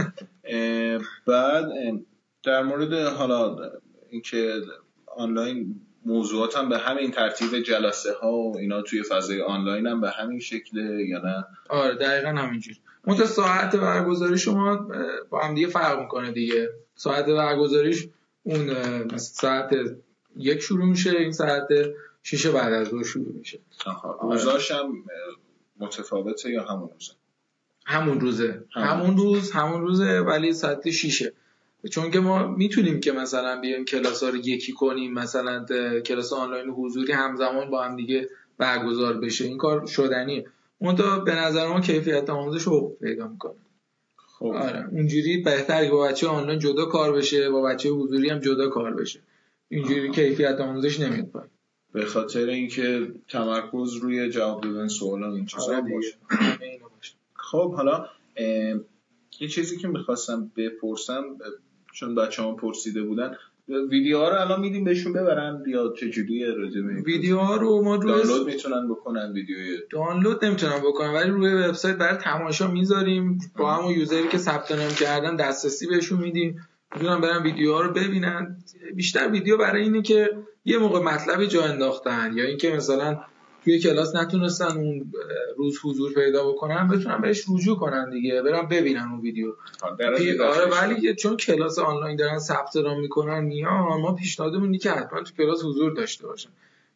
بعد 1.26 1.64
در 2.44 2.62
مورد 2.62 2.92
حالا 2.92 3.56
اینکه 4.10 4.54
آنلاین 5.16 5.80
موضوعات 6.06 6.56
هم 6.56 6.68
به 6.68 6.78
همین 6.78 7.10
ترتیب 7.10 7.58
جلسه 7.58 8.12
ها 8.22 8.32
و 8.32 8.58
اینا 8.58 8.82
توی 8.82 9.02
فضای 9.02 9.42
آنلاین 9.42 9.86
هم 9.86 10.00
به 10.00 10.10
همین 10.10 10.38
شکله 10.40 11.06
یا 11.06 11.18
نه؟ 11.18 11.44
آره 11.68 11.94
دقیقا 11.94 12.28
همینجور. 12.28 12.74
منتها 13.06 13.26
ساعت 13.26 13.76
برگزاری 13.76 14.38
شما 14.38 14.88
با 15.30 15.40
هم 15.40 15.54
دیگه 15.54 15.66
فرق 15.66 16.00
می‌کنه 16.00 16.30
دیگه. 16.32 16.68
ساعت 16.94 17.26
برگزاریش 17.26 18.08
اون 18.42 19.16
ساعت 19.16 19.70
یک 20.36 20.60
شروع 20.60 20.84
میشه 20.84 21.10
این 21.10 21.32
ساعت 21.32 21.68
شیش 22.22 22.46
بعد 22.46 22.72
از 22.72 22.90
دو 22.90 23.04
شروع 23.04 23.32
میشه. 23.32 23.58
روزاش 24.22 24.70
هم 24.70 25.04
متفاوته 25.80 26.50
یا 26.50 26.64
همون 26.64 26.90
روزه؟ 26.94 27.12
همون 27.86 28.20
روزه. 28.20 28.64
همون. 28.70 29.16
روز 29.16 29.50
همون 29.50 29.80
روزه 29.80 30.20
ولی 30.20 30.52
ساعت 30.52 30.90
شیشه. 30.90 31.32
چون 31.90 32.10
که 32.10 32.20
ما 32.20 32.46
می‌تونیم 32.46 33.00
که 33.00 33.12
مثلا 33.12 33.60
بیایم 33.60 33.84
کلاس 33.84 34.22
ها 34.22 34.28
رو 34.28 34.36
یکی 34.36 34.72
کنیم 34.72 35.12
مثلا 35.14 35.64
کلاس 36.00 36.32
آنلاین 36.32 36.70
حضوری 36.70 37.12
همزمان 37.12 37.70
با 37.70 37.84
هم 37.84 37.96
دیگه 37.96 38.28
برگزار 38.58 39.14
بشه. 39.20 39.44
این 39.44 39.58
کار 39.58 39.86
شدنیه. 39.86 40.46
اون 40.78 41.24
به 41.24 41.34
نظر 41.34 41.68
ما 41.68 41.80
کیفیت 41.80 42.30
آموزش 42.30 42.62
رو 42.62 42.96
پیدا 43.00 43.28
می‌کنه. 43.28 43.54
خب. 44.38 44.46
آره. 44.46 44.88
اونجوری 44.92 45.42
بهتر 45.42 45.84
که 45.84 45.90
با 45.90 46.02
بچه 46.08 46.28
آنلاین 46.28 46.58
جدا 46.58 46.84
کار 46.84 47.12
بشه 47.12 47.50
با 47.50 47.62
بچه 47.62 47.88
حضوری 47.88 48.28
هم 48.28 48.38
جدا 48.38 48.68
کار 48.68 48.94
بشه. 48.94 49.20
اینجوری 49.68 50.10
کیفیت 50.10 50.60
آموزش 50.60 51.00
نمیاد 51.00 51.26
پایین. 51.26 51.50
به 51.92 52.04
خاطر 52.04 52.46
اینکه 52.46 53.12
تمرکز 53.28 53.94
روی 53.94 54.30
جواب 54.30 54.60
دادن 54.60 54.88
سوالا 54.88 55.34
این 55.34 55.46
چیزا 55.46 55.76
آره 55.76 55.94
باشه. 55.94 56.14
خب 57.34 57.74
حالا 57.74 58.06
یه 59.40 59.48
چیزی 59.48 59.76
که 59.76 59.88
می‌خواستم 59.88 60.52
بپرسم 60.56 61.38
چون 61.92 62.14
بچه 62.14 62.42
هم 62.42 62.56
پرسیده 62.56 63.02
بودن 63.02 63.36
ویدیوها 63.68 64.28
رو 64.28 64.40
الان 64.40 64.60
میدیم 64.60 64.84
بهشون 64.84 65.12
ببرن 65.12 65.62
یا 65.66 65.92
چجوریه 66.00 66.46
راجع 66.46 66.80
به 66.80 67.02
ویدیوها 67.02 67.56
رو 67.56 67.82
ما 67.84 67.96
روی 67.96 68.12
دانلود 68.12 68.46
می‌تونن 68.46 68.88
بکنن 68.88 69.32
ویدیوی. 69.32 69.78
دانلود 69.90 70.44
نمی‌تونن 70.44 70.78
بکنن 70.78 71.14
ولی 71.14 71.30
روی 71.30 71.54
وبسایت 71.54 71.96
برای 71.96 72.16
تماشا 72.16 72.70
می‌ذاریم. 72.70 73.38
با 73.56 73.74
همون 73.74 73.94
یوزری 73.94 74.28
که 74.28 74.38
ثبت 74.38 74.72
نام 74.72 74.90
کردن 75.00 75.36
دسترسی 75.36 75.86
بهشون 75.86 76.20
میدیم. 76.20 76.68
می‌تونن 76.94 77.20
برن 77.20 77.42
ویدیوها 77.42 77.80
رو 77.80 77.92
ببینن. 77.92 78.56
بیشتر 78.94 79.28
ویدیو 79.30 79.56
برای 79.56 79.82
اینه 79.82 80.02
که 80.02 80.30
یه 80.64 80.78
موقع 80.78 81.00
مطلبی 81.00 81.46
جا 81.46 81.64
انداختن 81.64 82.32
یا 82.34 82.44
اینکه 82.44 82.70
مثلا 82.70 83.18
توی 83.68 83.78
کلاس 83.78 84.16
نتونستن 84.16 84.76
اون 84.76 85.12
روز 85.56 85.78
حضور 85.84 86.12
پیدا 86.14 86.48
بکنن 86.52 86.88
بتونن 86.88 87.20
بهش 87.20 87.44
رجوع 87.54 87.78
کنن 87.78 88.10
دیگه 88.10 88.42
برن 88.42 88.68
ببینن 88.68 89.08
اون 89.12 89.20
ویدیو. 89.20 89.52
آره 89.82 90.70
ولی 90.70 91.14
چون 91.14 91.36
کلاس 91.36 91.78
آنلاین 91.78 92.16
دارن 92.16 92.38
ثبت 92.38 92.76
نام 92.76 93.00
می‌کنن 93.00 93.44
میان 93.44 94.00
ما 94.00 94.12
پیشنهادمون 94.12 94.78
که 94.78 94.90
حتما 94.90 95.22
تو 95.22 95.34
کلاس 95.34 95.64
حضور 95.64 95.92
داشته 95.92 96.26
باشن. 96.26 96.50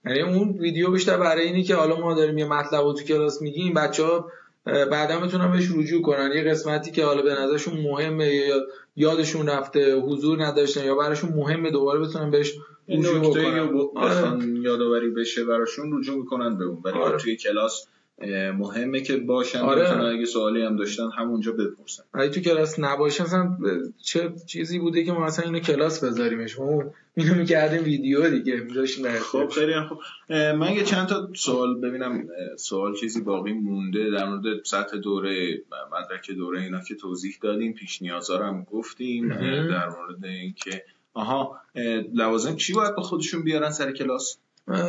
یعنی 0.07 0.21
اون 0.21 0.49
ویدیو 0.59 0.91
بیشتر 0.91 1.17
برای 1.17 1.47
اینی 1.47 1.63
که 1.63 1.75
حالا 1.75 2.01
ما 2.01 2.15
داریم 2.15 2.39
یه 2.39 2.45
مطلب 2.45 2.81
رو 2.85 2.93
تو 2.93 3.05
کلاس 3.05 3.43
میگیم 3.43 3.75
بچه 3.75 4.05
ها 4.05 4.31
بعدا 4.65 5.21
بتونن 5.21 5.53
بهش 5.53 5.69
رجوع 5.75 6.03
کنن 6.03 6.33
یه 6.35 6.43
قسمتی 6.43 6.91
که 6.91 7.05
حالا 7.05 7.23
به 7.23 7.33
نظرشون 7.33 7.81
مهمه 7.81 8.35
یا 8.35 8.67
یادشون 8.97 9.49
رفته 9.49 9.97
حضور 9.97 10.45
نداشتن 10.45 10.85
یا 10.85 10.95
براشون 10.95 11.33
مهمه 11.33 11.71
دوباره 11.71 12.01
بتونن 12.01 12.31
بهش 12.31 12.55
این 12.87 13.07
نکته 13.07 13.61
آره. 13.95 14.47
یادآوری 14.63 15.11
بشه 15.11 15.45
براشون 15.45 15.99
رجوع 15.99 16.17
می‌کنن 16.17 16.59
به 16.59 16.65
اون 16.65 16.83
ولی 16.85 16.99
آره. 16.99 17.19
توی 17.19 17.37
کلاس 17.37 17.87
مهمه 18.59 19.01
که 19.01 19.17
باشن. 19.17 19.59
آره. 19.59 20.05
اگه 20.05 20.25
سوالی 20.25 20.63
هم 20.63 20.77
داشتن 20.77 21.11
همونجا 21.19 21.53
بپرسن. 21.53 22.03
اگه 22.15 22.29
تو 22.29 22.41
کلاس 22.41 22.79
نباشن 22.79 23.25
مثلا 23.25 23.57
چه 24.03 24.33
چیزی 24.47 24.79
بوده 24.79 25.05
که 25.05 25.13
ما 25.13 25.25
مثلا 25.25 25.45
اینو 25.45 25.59
کلاس 25.59 26.05
بذاریمش؟ 26.05 26.59
ما 26.59 26.85
اینو 27.15 27.35
می‌کردیم 27.35 27.85
ویدیو 27.85 28.31
دیگه 28.31 28.61
میذاشیم 28.61 29.09
خب 29.09 29.49
خیلی 29.49 29.81
خوب. 29.81 29.99
من 30.31 30.73
یه 30.73 30.85
چند 30.85 31.09
تا 31.09 31.29
سوال 31.35 31.81
ببینم. 31.81 32.27
سوال 32.57 32.95
چیزی 32.95 33.21
باقی 33.21 33.53
مونده 33.53 34.11
در 34.11 34.29
مورد 34.29 34.65
سطح 34.65 34.97
دوره 34.97 35.63
مدرک 35.93 36.31
دوره 36.31 36.61
اینا 36.61 36.81
که 36.81 36.95
توضیح 36.95 37.39
دادیم 37.43 37.73
پیش 37.73 38.03
نیازا 38.03 38.37
رو 38.37 38.45
هم 38.45 38.65
گفتیم 38.65 39.29
در 39.69 39.89
مورد 39.89 40.25
اینکه 40.25 40.85
آها 41.15 41.61
لوازم 42.15 42.57
چی 42.57 42.73
باید 42.73 42.97
به 42.97 43.03
خودشون 43.03 43.43
بیارن 43.43 43.71
سر 43.71 43.93
کلاس؟ 43.93 44.39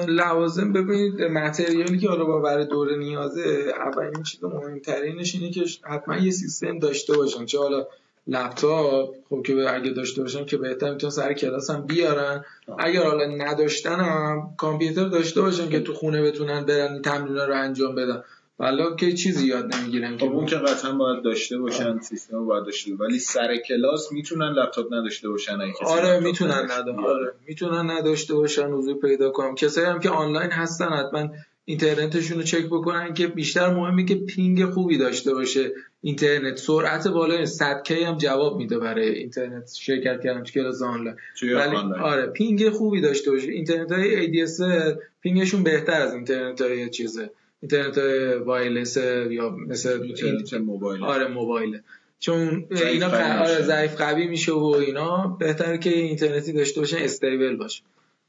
لوازم 0.08 0.74
ببینید 0.74 1.22
متریالی 1.22 1.98
که 1.98 2.10
حالا 2.10 2.40
برای 2.40 2.66
دوره 2.66 2.98
نیازه 2.98 3.74
اولین 3.78 4.24
چیز 4.24 4.44
مهمترینش 4.44 5.36
اینه 5.36 5.52
که 5.52 5.66
حتما 5.84 6.18
یه 6.18 6.32
سیستم 6.32 6.80
داشته 6.80 7.14
باشن. 7.14 7.46
چه 7.46 7.60
حالا 7.60 7.88
لپتاپ 8.28 9.16
خب 9.30 9.44
که 9.46 9.74
اگه 9.76 9.92
داشته 9.92 10.22
باشن 10.22 10.46
که 10.46 10.58
بهتر 10.58 10.92
می‌تونن 10.92 11.12
سر 11.12 11.34
کلاس 11.34 11.70
هم 11.70 11.82
بیارن. 11.82 12.46
اگر 12.80 13.04
حالا 13.04 13.26
نداشتن 13.26 14.00
هم 14.00 14.54
کامپیوتر 14.58 15.08
داشته 15.08 15.42
باشن 15.42 15.70
که 15.70 15.80
تو 15.80 15.94
خونه 15.94 16.22
بتونن 16.22 16.66
برن 16.66 17.02
تمرین 17.02 17.36
رو 17.36 17.62
انجام 17.62 17.96
بدن. 17.96 18.24
والا 18.60 18.96
که 18.96 19.14
چیزی 19.14 19.48
یاد 19.48 19.76
نمی‌گیرن 19.76 20.18
خب 20.18 20.34
اون 20.34 20.46
که 20.46 20.56
قطعا 20.56 20.92
باید 20.92 21.24
داشته 21.24 21.58
باشن 21.58 22.00
سیستم 22.00 22.46
باید 22.46 22.66
داشته 22.66 22.94
ولی 22.94 23.20
سر 23.20 23.58
کلاس 23.58 24.12
می‌تونن 24.12 24.50
لپتاپ 24.50 24.94
نداشته 24.94 25.30
باشن 25.30 25.58
آره 25.86 26.20
می‌تونن 26.20 26.68
نداشته 26.72 27.02
آره 27.02 27.34
می‌تونن 27.48 27.92
نداشته 27.92 28.34
باشن 28.34 28.68
حضور 28.68 29.00
پیدا 29.00 29.30
کنم. 29.30 29.56
کسایی 29.56 29.88
هم 29.88 30.00
که 30.00 30.10
آنلاین 30.10 30.52
هستن 30.52 30.90
حتما 30.90 31.30
اینترنتشون 31.66 32.38
رو 32.38 32.44
چک 32.44 32.66
بکنن 32.66 33.14
که 33.14 33.28
بیشتر 33.28 33.74
مهمه 33.74 34.06
که 34.06 34.16
ping 34.16 34.66
خوبی 34.66 34.98
داشته 34.98 35.34
باشه 35.34 35.72
اینترنت. 36.02 36.58
سرعت 36.58 37.08
بالای 37.08 37.46
100 37.46 37.84
K 37.84 38.04
هم 38.04 38.18
جواب 38.18 38.58
میده 38.58 38.80
برای 38.80 39.10
اینترنت 39.10 39.74
شرکت 39.74 40.24
کردن 40.24 40.44
تو 40.44 40.52
کلاس 40.52 40.82
آنلاین. 40.82 41.16
ولی 41.44 41.76
آره 42.02 42.26
ping 42.26 42.70
خوبی 42.70 43.02
داشته 43.02 43.32
باشه. 43.32 43.52
اینترنت 43.52 43.92
های 43.92 44.46
ADSL 44.48 44.98
ping 45.22 45.43
شون 45.43 45.64
بهتر 45.64 46.02
از 46.02 46.14
اینترنت 46.14 46.62
های 46.62 46.90
چیزه. 46.90 47.30
اینترنت 47.64 47.98
wireless 48.46 48.98
یا 49.30 49.50
مثل 49.50 50.02
اینترنت 50.02 50.54
موبایل 50.54 51.04
آره 51.04 51.28
موبایل. 51.28 51.82
چون 52.20 52.68
اینا 52.72 53.08
آره 53.42 53.62
ضعیف 53.62 54.02
قوی 54.02 54.28
میشه 54.28 54.52
و 54.52 54.66
اینا 54.66 55.28
بهتره 55.40 55.78
که 55.78 55.90
اینترنتی 55.90 56.54
داشته 56.54 56.80
باشه 56.80 56.98
استیبل 57.00 57.56
باشه. 57.56 57.84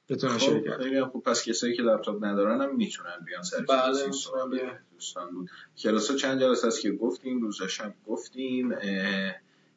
بتونن 0.09 0.39
خب 0.39 0.83
خیلی 0.83 1.05
خوب. 1.05 1.23
پس 1.23 1.45
کسایی 1.45 1.77
که 1.77 1.83
لپتاپ 1.83 2.25
ندارن 2.25 2.61
هم 2.61 2.77
می‌تونن 2.77 3.25
بیان 3.27 3.43
سر 3.43 3.65
بله 3.69 4.07
دوستان 4.93 5.31
بود. 5.31 5.51
کلاس 5.79 6.17
چند 6.17 6.41
جلسه 6.41 6.67
است 6.67 6.81
که 6.81 6.91
گفتیم؟ 6.91 7.41
روزش 7.41 7.81
هم 7.81 7.95
گفتیم. 8.07 8.75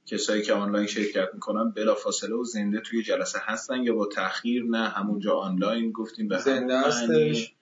کسایی 0.06 0.42
که 0.42 0.54
آنلاین 0.54 0.88
شرکت 0.88 1.30
می‌کنن 1.34 1.70
بلا 1.72 1.96
فاصله 1.96 2.36
و 2.36 2.44
زنده 2.44 2.80
توی 2.80 3.04
جلسه 3.04 3.40
هستن 3.42 3.84
یا 3.84 3.96
با 3.96 4.06
تاخیر 4.06 4.64
نه 4.64 4.90
همونجا 4.90 5.34
آنلاین 5.34 5.92
گفتیم 5.92 6.28
به 6.28 6.38
زنده 6.38 6.80
هستش. 6.80 7.54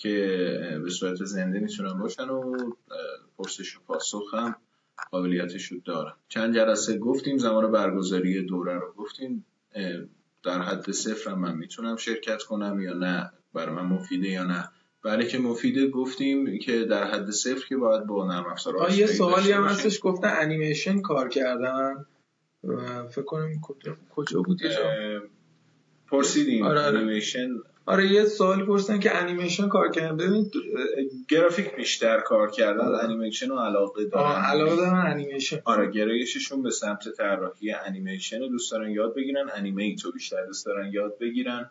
که 0.00 0.80
به 0.84 0.90
صورت 0.90 1.24
زنده 1.24 1.58
می‌تونن 1.58 1.98
باشن 1.98 2.28
و 2.28 2.56
پرسش 3.38 3.76
و 3.76 3.80
پاسخ 3.86 4.34
هم 4.34 4.56
قابلیتش 5.10 5.64
رو 5.64 5.78
دارن. 5.84 6.12
چند 6.28 6.54
جلسه 6.54 6.98
گفتیم 6.98 7.38
زمان 7.38 7.72
برگزاری 7.72 8.42
دوره 8.42 8.74
رو 8.74 8.92
گفتیم. 8.96 9.44
در 10.42 10.62
حد 10.62 10.90
صفر 10.90 11.34
من 11.34 11.54
می‌تونم 11.56 11.96
شرکت 11.96 12.42
کنم 12.42 12.80
یا 12.80 12.92
نه 12.92 13.32
برای 13.54 13.74
من 13.74 13.86
مفیده 13.86 14.28
یا 14.28 14.44
نه. 14.44 14.68
بله 15.04 15.26
که 15.26 15.38
مفیده 15.38 15.88
گفتیم 15.88 16.58
که 16.58 16.84
در 16.84 17.04
حد 17.04 17.30
صفر 17.30 17.66
که 17.68 17.76
باید 17.76 18.06
با 18.06 18.26
نرم 18.26 18.46
افزار 18.46 18.90
یه 18.90 19.06
سوالی 19.06 19.52
هم 19.52 19.64
هستش. 19.64 19.98
گفتن 20.02 20.32
انیمیشن 20.40 21.00
کار 21.00 21.28
کردن. 21.28 22.06
فکر 23.10 23.22
کنم 23.22 23.60
کجا 24.10 24.42
بود؟ 24.42 24.60
پرسیدیم 26.06 26.64
آره 26.64 26.80
آره. 26.80 26.98
انیمیشن 26.98 27.48
آره 27.86 28.06
یه 28.06 28.24
سوالی 28.24 28.62
پرسیدن 28.62 29.00
که 29.00 29.16
انیمیشن 29.16 29.68
کار 29.68 29.90
کردن. 29.90 30.16
ببین 30.16 30.50
گرافیک 31.28 31.76
بیشتر 31.76 32.20
کار 32.20 32.50
کردن 32.50 32.84
انیمیشن 32.84 33.48
رو 33.48 33.58
علاقه 33.58 34.04
دارن. 34.04 34.24
آه 34.24 34.50
علاقه 34.50 34.76
دارن 34.76 35.06
انیمیشن 35.06 35.58
آره 35.64 35.90
گرایششون 35.90 36.62
به 36.62 36.70
سمت 36.70 37.08
طراحی 37.08 37.72
انیمیشن 37.72 38.38
دوست 38.38 38.72
دارن 38.72 38.90
یاد 38.90 39.14
بگیرن 39.14 39.46
animate 39.54 40.04
رو 40.04 40.12
بیشتر 40.12 40.46
دوست 40.46 40.66
دارن 40.66 40.92
یاد 40.92 41.18
بگیرن. 41.18 41.70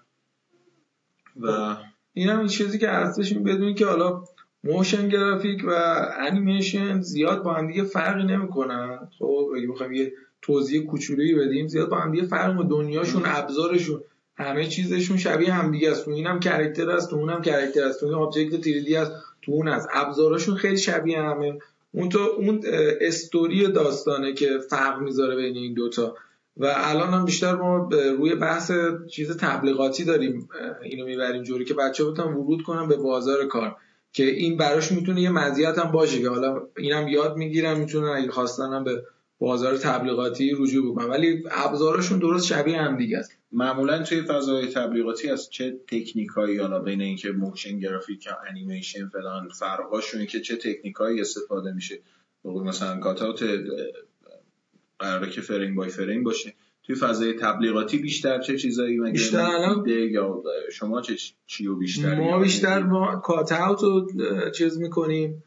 و 1.40 1.76
این 2.14 2.30
هم 2.30 2.48
چیزی 2.48 2.80
که 2.80 2.90
هستش 2.90 3.34
بدونی 3.34 3.74
که 3.74 3.86
حالا 3.86 4.24
motion 4.64 5.10
graphic 5.10 5.64
و 5.68 5.72
انیمیشن 6.18 7.02
زیاد 7.02 7.44
با 7.44 7.54
هم 7.54 7.68
دیگه 7.68 7.84
فرقی 7.84 8.24
نمی‌کنن. 8.24 9.08
خب 9.20 9.50
اگه 9.58 9.68
بخوایم 9.68 9.94
یه 9.94 10.14
توضیح 10.42 10.86
کوچولویی 10.86 11.36
بدیم 11.36 11.68
زیاد 11.68 11.90
با 11.90 11.98
هم 11.98 12.12
دیگه 12.12 12.24
فرق 12.24 12.60
و 12.60 12.64
دنیاشون 12.64 13.22
ابزارشون. 13.26 14.04
همه 14.40 14.68
چیزشون 14.68 15.18
شبیه 15.18 15.54
هم 15.54 15.72
دیگه 15.72 15.92
است. 15.92 16.06
تو 16.06 16.12
اینم 16.12 16.40
character 16.40 16.90
است 16.90 17.10
تو 17.10 17.16
اونم 17.16 17.42
character 17.42 17.84
است. 17.84 18.00
تو 18.00 18.06
این 18.06 18.16
object 18.16 18.62
3D 18.62 18.94
است 18.94 19.12
تو 19.42 19.52
اون 19.52 19.68
است. 19.68 19.88
ابزارشون 19.94 20.56
خیلی 20.56 20.78
شبیه 20.78 21.22
همه. 21.22 21.60
اون 21.92 22.10
تو 22.10 22.20
اون 22.20 22.64
استوری 23.02 23.68
داستانه 23.68 24.34
که 24.34 24.60
فرق 24.70 25.02
می‌ذاره 25.02 25.36
بین 25.36 25.58
این 25.58 25.74
دوتا 25.74 26.16
و 26.58 26.74
الان 26.78 27.14
هم 27.14 27.26
بیشتر 27.26 27.56
ما 27.56 27.90
روی 28.18 28.36
بحث 28.36 28.72
چیز 29.12 29.38
تبلیغاتی 29.38 30.04
داریم 30.04 30.50
اینو 30.84 31.06
می‌بریم 31.06 31.44
جوری 31.44 31.66
که 31.66 31.74
بچه 31.74 32.04
بتونن 32.04 32.34
ورود 32.34 32.62
کنن 32.64 32.88
به 32.88 32.98
بازار 32.98 33.46
کار. 33.46 33.76
که 34.14 34.24
این 34.24 34.58
براش 34.58 34.92
می‌تونه 34.92 35.22
یه 35.22 35.30
مزیت 35.30 35.80
هم 35.80 35.92
باشه 35.92 36.22
که 36.22 36.30
حالا 36.30 36.62
اینم 36.78 37.08
یاد 37.08 37.38
می‌گیرن 37.38 37.80
می‌تونن 37.80 38.08
اگه 38.08 38.32
خواستن 38.32 38.84
به 38.84 39.04
بازار 39.40 39.78
تبلیغاتی 39.78 40.56
رجوع 40.60 40.92
بکنن. 40.92 41.06
ولی 41.06 41.44
ابزارشون 41.52 42.20
درست 42.20 42.46
شبیه 42.46 42.82
هم 42.82 42.98
دیگه 42.98 43.18
است. 43.18 43.39
معمولا 43.52 44.04
توی 44.04 44.22
فضای 44.22 44.68
تبلیغاتی 44.68 45.30
از 45.30 45.50
چه 45.50 45.80
تکنیکایی 45.88 46.58
حالا 46.58 46.80
بین 46.80 47.02
اینکه 47.02 47.32
motion 47.32 47.80
graphic 47.80 48.26
یا 48.26 48.38
انیمیشن 48.50 49.08
فلان 49.08 49.50
فرقاشون 49.50 50.26
که 50.26 50.42
چه 50.42 50.56
تکنیکایی 50.56 51.22
استفاده 51.22 51.72
میشه. 51.74 52.00
مثلا 52.46 53.00
cut-out 53.00 53.44
قراره 55.00 55.30
که 55.30 55.42
frame 55.42 55.76
by 55.76 55.90
frame 55.90 56.24
باشه. 56.24 56.54
توی 56.84 56.96
فضای 56.96 57.34
تبلیغاتی 57.34 57.98
بیشتر 57.98 58.42
چه 58.42 58.58
چیزایی؟ 58.58 58.98
مگه 58.98 59.12
بیشتر 59.12 59.40
الان 59.40 59.88
یا 59.88 60.44
شما 60.72 61.02
چه 61.02 61.16
چیو 61.46 61.76
بیشتر 61.76 62.16
ما 62.16 62.40
بیشتر 62.40 62.84
ما 62.84 63.16
cut-out 63.16 63.84
رو 63.84 64.08
چیز 64.52 64.78
می‌کنیم 64.78 65.44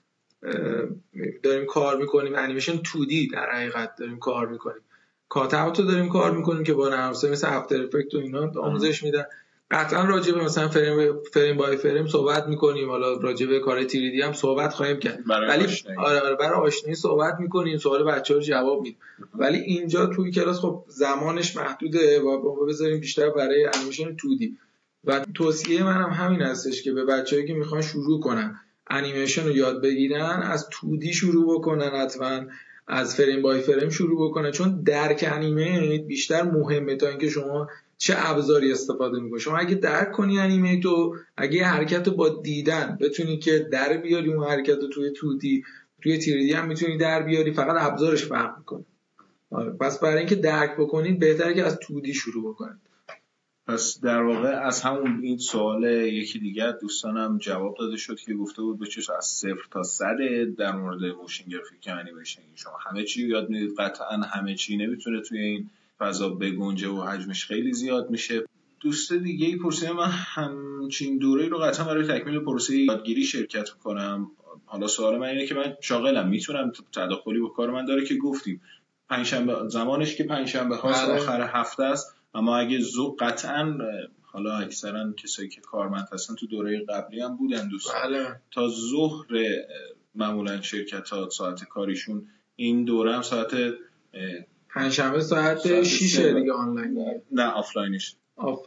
داریم 1.43 1.67
کار 1.67 1.97
می‌کنیم. 1.97 2.35
انیمیشن 2.35 2.77
2D 2.77 3.33
در 3.33 3.51
حقیقت 3.51 3.97
داریم 3.99 4.19
کار 4.19 4.49
می‌کنیم. 4.49 4.83
کات 5.33 5.55
اوت 5.55 5.79
رو 5.79 5.85
داریم 5.85 6.09
کار 6.09 6.31
می‌کنیم 6.31 6.65
که 6.65 6.75
با 6.75 6.89
نرم 6.89 7.11
مثل 7.11 7.49
افتر 7.49 7.83
افکت 7.83 8.15
و 8.15 8.19
اینا 8.19 8.53
آموزش 8.61 9.03
میدن. 9.03 9.25
قطعا 9.71 10.05
راجع 10.05 10.33
به 10.33 10.45
مثلا 10.45 10.69
فریم 10.69 11.13
فریم 11.33 11.57
بای 11.57 11.77
فریم 11.77 12.07
صحبت 12.07 12.47
می‌کنیم. 12.47 12.91
حالا 12.91 13.13
راجع 13.13 13.47
به 13.47 13.61
کار 13.61 13.85
تیریدی 13.85 14.23
هم 14.23 14.33
صحبت 14.33 14.73
خواهیم 14.73 14.97
کرد. 14.97 15.19
ولی 15.27 15.67
آره 15.99 16.21
آره 16.21 16.37
برای 16.37 16.61
آشنایی 16.61 16.95
صحبت 16.95 17.35
می‌کنیم. 17.41 17.79
سوال 17.79 18.05
بچه 18.05 18.35
رو 18.35 18.41
جواب 18.41 18.83
میدیم. 18.83 18.99
ولی 19.35 19.59
اینجا 19.59 20.07
توی 20.07 20.31
کلاس 20.31 20.59
خب 20.59 20.85
زمانش 20.89 21.57
محدوده 21.57 22.21
و 22.21 22.67
بذاریم 22.67 23.01
بیشتر 23.01 23.31
برای 23.31 23.69
انیمیشن 23.75 24.17
2D 24.17 24.45
و 25.05 25.25
توصیه 25.35 25.85
منم 25.85 26.11
هم 26.11 26.25
همین 26.25 26.43
هستش 26.43 26.83
که 26.83 26.93
به 26.93 27.05
بچه‌ای 27.05 27.47
که 27.47 27.55
می‌خوان 27.55 27.83
شروع 27.83 28.21
کنن 28.21 28.61
انیمیشن 28.91 29.45
رو 29.45 29.57
یاد 29.57 29.83
بگیرن 29.83 30.43
از 30.43 30.69
2D 30.71 31.11
شروع 31.15 31.55
بکنن 31.55 31.91
حتما. 31.91 32.41
از 32.87 33.17
frame 33.17 33.43
by 33.43 33.61
frame 33.61 33.91
شروع 33.91 34.29
بکنن 34.29 34.51
چون 34.51 34.83
درک 34.83 35.25
animate 35.33 35.99
بیشتر 35.99 36.43
مهمه 36.43 36.97
تا 36.97 37.09
اینکه 37.09 37.29
شما 37.29 37.69
چه 37.99 38.15
ابزاری 38.17 38.73
استفاده 38.73 39.21
می‌کنی. 39.21 39.41
شما 39.41 39.59
اگه 39.59 39.75
درک 39.75 40.13
کنی 40.13 40.39
animate 40.39 41.07
و 41.07 41.17
اگه 41.37 41.55
یه 41.57 41.67
حرکت 41.67 42.09
با 42.09 42.29
دیدن 42.29 42.99
بتونی 43.01 43.39
که 43.39 43.59
در 43.59 43.97
بیاری 43.97 44.33
اون 44.33 44.47
حرکت 44.47 44.79
رو 44.83 44.89
توی 44.89 45.11
2D 45.11 45.67
توی 46.03 46.19
3D 46.19 46.53
هم 46.53 46.69
می‌تونی 46.69 46.99
در 46.99 47.23
بیاری 47.23 47.53
فقط 47.53 47.91
ابزارش 47.91 48.25
فرق 48.25 48.59
می‌کنه 48.59 48.85
آره. 49.51 49.71
پس 49.71 50.01
برای 50.01 50.19
اینکه 50.19 50.35
درک 50.35 50.77
بکنید 50.79 51.19
بهتره 51.19 51.55
که 51.55 51.65
از 51.65 51.79
2D 51.83 52.11
شروع 52.11 52.55
بکنید 52.55 52.92
پس 53.67 54.01
در 54.01 54.23
واقع 54.23 54.49
از 54.49 54.83
همون 54.83 55.21
این 55.23 55.39
سوال 55.39 55.85
یکی 55.85 56.39
دیگر 56.39 56.73
دوستانم 56.73 57.39
جواب 57.39 57.77
داده 57.79 57.97
شد 57.97 58.21
که 58.21 58.35
گفته 58.35 58.63
بود 58.63 58.79
به 58.79 58.87
چش 58.87 59.11
از 59.11 59.25
صفر 59.25 59.69
تا 59.71 59.83
صده 59.83 60.55
در 60.59 60.77
مورد 60.77 61.05
motion 61.05 61.45
graphic 61.51 61.89
انیمیشن. 61.89 62.43
شما 62.55 62.73
همه 62.87 63.05
چی 63.05 63.29
یاد 63.29 63.51
می‌دید. 63.51 63.75
قطعا 63.79 64.17
همه 64.17 64.55
چی 64.55 64.77
نمی‌تونه 64.77 65.21
توی 65.21 65.41
این 65.41 65.71
فضا 65.99 66.29
بگنجه 66.29 66.89
و 66.89 67.03
حجمش 67.03 67.47
خیلی 67.47 67.73
زیاد 67.73 68.11
میشه. 68.11 68.45
دوست 68.81 69.13
دیگه 69.13 69.47
ای 69.47 69.57
پرسیده 69.57 69.93
من 69.93 70.11
همچین 70.11 71.19
دوره 71.19 71.49
رو 71.49 71.59
قطعا 71.59 71.87
برای 71.87 72.07
تکمیل 72.07 72.39
پروسه 72.39 72.77
یادگیری 72.77 73.25
شرکت 73.25 73.69
کنم 73.71 74.31
حالا 74.65 74.87
سوال 74.87 75.19
من 75.19 75.27
اینه 75.27 75.47
که 75.47 75.55
من 75.55 75.75
شاغلم. 75.81 76.29
می‌تونم 76.29 76.73
تداخلی 76.93 77.41
با 77.41 77.49
کار 77.49 77.71
من 77.71 77.85
داره 77.85 78.05
که 78.05 78.17
گفتیم. 78.17 78.61
پنجشنبه 79.09 79.69
زمانش 79.69 80.17
که 80.17 80.25
پنجشنبه 80.25 80.77
هاست 80.77 81.07
بله. 81.07 81.15
آخر 81.15 81.51
هفته 81.53 81.85
است. 81.85 82.12
اما 82.35 82.57
اگه 82.57 82.79
زو 82.79 83.17
قطعا 83.21 83.79
حالا 84.23 84.57
اکثرا 84.57 85.13
کسایی 85.13 85.49
که 85.49 85.61
کارمند 85.61 86.09
هستن 86.13 86.35
تو 86.35 86.47
دوره 86.47 86.85
قبلی 86.89 87.21
هم 87.21 87.37
بودن 87.37 87.69
دوست. 87.69 87.95
بله. 87.95 88.41
تا 88.51 88.69
ظهر 88.69 89.27
معمولا 90.15 90.61
شرکت 90.61 91.09
ها 91.09 91.29
ساعت 91.29 91.65
کاریشون 91.65 92.29
این 92.57 92.85
دوره 92.85 93.15
هم 93.15 93.23
ساعت 93.23 93.55
پنجشنبه 94.69 95.21
ساعت 95.21 95.59
ساعت 95.59 95.83
6 95.83 96.17
سه. 96.17 96.35
دیگه 96.35 96.53
آنلاین 96.53 97.21
نه 97.33 97.47
آفلاینش 97.47 98.17
آف 98.37 98.67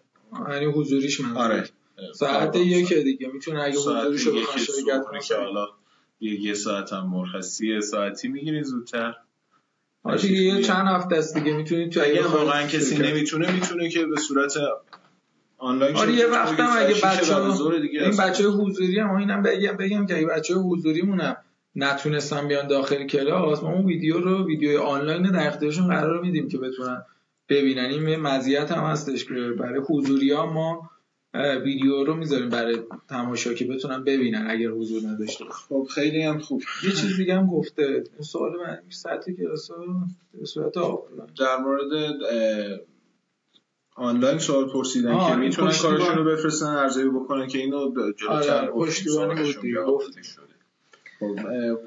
یعنی 0.50 0.66
حضوریش 0.66 1.22
من 1.22 1.38
آره. 1.38 1.70
ساعت 2.16 2.56
یک 2.56 2.94
دیگه. 2.94 3.28
می‌تونه 3.28 3.62
اگه 3.62 3.78
حضوریشو 3.78 4.36
بخواد 4.36 4.58
شرکت 4.58 5.28
که 5.28 5.36
حالا 5.36 5.68
یه, 6.20 6.54
ساعت 6.54 6.94
هم 6.94 7.10
مرخصی 7.10 7.82
ساعتی 7.82 8.28
می‌گیری 8.28 8.64
زودتر. 8.64 9.16
دیگه 10.14 10.42
یه 10.42 10.62
چند 10.62 10.88
هفته 10.88 11.16
است 11.16 11.38
دیگه 11.38 11.54
می‌تونید 11.54 11.92
تو 11.92 12.02
اگه 12.02 12.28
واقعا 12.28 12.68
کسی 12.68 12.98
نمی‌تونه 12.98 13.52
می‌تونه 13.52 13.90
که 13.90 14.06
به 14.06 14.16
صورت 14.16 14.54
آنلاین 15.58 15.96
آره 15.96 16.14
یه 16.14 16.28
وقت. 16.28 16.60
هم 16.60 16.78
اگه 16.78 16.94
بچه 16.94 17.36
این. 17.36 18.18
بچه 18.18 18.48
حضوری 18.48 19.00
هم 19.00 19.16
اینم 19.16 19.42
بگم 19.42 19.78
بگم 19.78 20.06
که 20.06 20.18
اگه 20.18 20.26
بچه 20.28 20.54
حضوریمون 20.54 21.22
هم 21.22 21.38
نتونستن 21.76 22.48
بیان 22.48 22.68
داخل 22.68 23.08
کلاس 23.08 23.64
ما 23.64 23.74
اون 23.74 23.86
ویدیو 23.86 24.20
رو 24.20 24.46
ویدیو 24.46 24.82
آنلاین 24.82 25.24
در 25.24 25.48
اختیارشون 25.48 25.88
قرار 25.88 26.22
میدیم 26.22 26.48
که 26.48 26.58
بتونن 26.58 27.04
ببینن 27.50 27.86
این 27.86 28.16
مزیت 28.16 28.72
هم 28.72 28.84
هستش 28.84 29.26
که 29.26 29.34
برای 29.60 29.82
حضوری 29.90 30.32
ها 30.32 30.46
ما 30.46 30.90
ویدیو 31.64 32.04
رو 32.04 32.14
می‌ذاریم 32.16 32.50
برای 32.50 32.80
تماشا 33.10 33.54
که 33.54 33.66
بتونن 33.66 34.04
ببینن 34.04 34.48
اگر 34.50 34.70
حضور 34.70 35.02
نداشته. 35.08 35.46
خب 35.46 35.88
خیلی 35.96 36.22
هم 36.22 36.40
خوب 36.40 36.64
یه 36.84 36.92
چیز 36.92 37.18
دیگه 37.18 37.36
هم 37.36 37.48
گفته 37.48 37.84
اون 37.84 38.22
سوال 38.22 38.52
من 38.52 38.80
سطح 38.90 39.32
کلاس 39.32 39.70
به 40.40 40.46
صورت 40.46 40.78
آفلاین 40.78 41.30
در 41.40 41.58
مورد 41.58 42.16
آنلاین 43.96 44.38
سوال 44.38 44.70
پرسیدن 44.70 45.30
که 45.30 45.36
می‌تونن 45.36 45.72
کارشون 45.82 46.16
رو 46.16 46.24
بفرستن 46.24 46.66
ارزیابی 46.66 47.10
بکنن 47.10 47.48
که 47.48 47.58
اینو 47.58 47.94
جلوتر 48.18 48.62
آره، 48.62 48.72
پشتیبانی. 48.72 49.36
داده 49.36 50.24
شده. 50.24 50.44
خب 51.20 51.36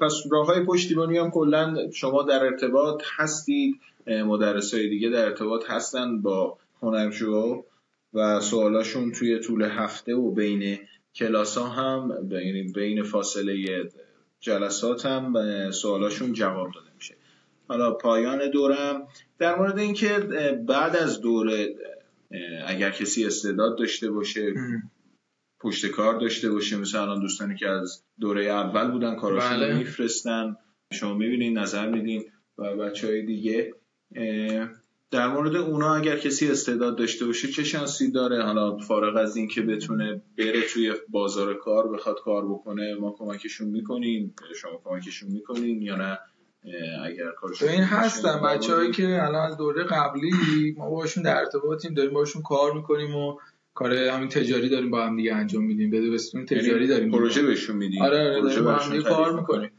پس 0.01 0.13
راه 0.31 0.45
های 0.45 0.63
پشتیبانی 0.65 1.17
هم 1.17 1.31
کلا 1.31 1.91
شما 1.93 2.23
در 2.23 2.45
ارتباط 2.45 3.03
هستید 3.17 3.75
مدرس 4.07 4.73
های 4.73 4.89
دیگه 4.89 5.09
در 5.09 5.25
ارتباط 5.25 5.63
هستن 5.67 6.21
با 6.21 6.57
هنرجوها 6.81 7.65
و 8.13 8.39
سوالاشون 8.39 9.11
توی 9.11 9.39
طول 9.39 9.61
هفته 9.61 10.15
و 10.15 10.31
بین 10.31 10.79
کلاس 11.15 11.57
ها 11.57 11.67
هم 11.67 12.29
یعنی 12.31 12.63
بین 12.63 13.03
فاصله 13.03 13.89
جلسات 14.39 15.05
هم 15.05 15.33
سوالاشون 15.71 16.33
جواب 16.33 16.71
داده 16.71 16.89
میشه. 16.95 17.15
حالا 17.67 17.91
پایان 17.91 18.49
دورم 18.51 19.07
در 19.37 19.55
مورد 19.55 19.79
اینکه 19.79 20.19
بعد 20.67 20.95
از 20.95 21.21
دوره 21.21 21.75
اگر 22.67 22.91
کسی 22.91 23.25
استعداد 23.25 23.77
داشته 23.77 24.11
باشه 24.11 24.53
پشت 25.61 25.85
کار 25.85 26.19
داشته 26.19 26.49
باشه 26.49 26.77
مثل 26.77 26.97
الان 26.97 27.19
دوستانی 27.19 27.55
که 27.55 27.67
از 27.69 28.03
دوره 28.19 28.45
اول 28.45 28.91
بودن 28.91 29.15
کاراشون 29.15 29.57
بله. 29.57 29.77
میفرستن. 29.77 30.55
شما 30.93 31.13
می‌بینین 31.13 31.57
نظر 31.57 31.89
میدین 31.89 32.23
و 32.57 32.75
بچه 32.75 33.07
های 33.07 33.25
دیگه 33.25 33.73
در 35.11 35.27
مورد 35.27 35.55
اونا 35.55 35.95
اگر 35.95 36.17
کسی 36.17 36.51
استعداد 36.51 36.97
داشته 36.97 37.25
باشه 37.25 37.47
چه 37.47 37.63
شانسی 37.63 38.11
داره؟ 38.11 38.43
حالا 38.43 38.77
فارغ 38.77 39.17
از 39.17 39.35
این 39.35 39.47
که 39.47 39.61
بتونه 39.61 40.21
بره 40.37 40.61
توی 40.73 40.93
بازار 41.09 41.53
کار 41.53 41.87
بخواد 41.91 42.15
کار 42.23 42.45
بکنه 42.45 42.95
ما 42.95 43.15
کمکشون 43.17 43.67
می‌کنیم 43.67 44.35
شما 44.61 44.81
کمکشون 44.83 45.31
می‌کنین 45.31 45.81
یا 45.81 45.95
نه؟ 45.95 46.19
اگر 47.05 47.31
کارشون 47.31 47.69
این 47.69 47.83
هستن 47.83 48.41
در 48.41 48.47
بچه 48.47 48.73
هایی 48.73 48.83
مورد- 48.87 48.95
که 48.97 49.23
الان 49.23 49.51
از 49.51 49.57
دوره 49.57 49.83
قبلی 49.83 50.31
ما 50.77 50.89
باشون 50.89 51.23
در 51.23 51.37
ارتباطیم 51.37 51.93
داریم 51.93 52.13
باشون 52.13 52.41
کار 52.41 52.73
می‌کنیم 52.73 53.15
و 53.15 53.37
کار 53.73 53.93
همین 53.93 54.29
تجاری 54.29 54.69
داریم 54.69 54.91
با 54.91 55.05
هم 55.05 55.15
دیگه 55.15 55.35
انجام 55.35 55.63
میدیم 55.63 55.91
بده 55.91 56.09
بستون 56.11 56.45
تجاری 56.45 56.67
یعنی 56.67 56.87
داریم 56.87 57.11
پروژه 57.11 57.41
بهشون 57.43 57.75
میدیم. 57.75 58.01
آره 58.01 58.19
آره 58.19 58.41
داریم 58.41 58.63
با 58.63 58.71
هم 58.71 58.91
دیگه 58.91 59.03
کار 59.09 59.39
می‌کنیم. 59.39 59.69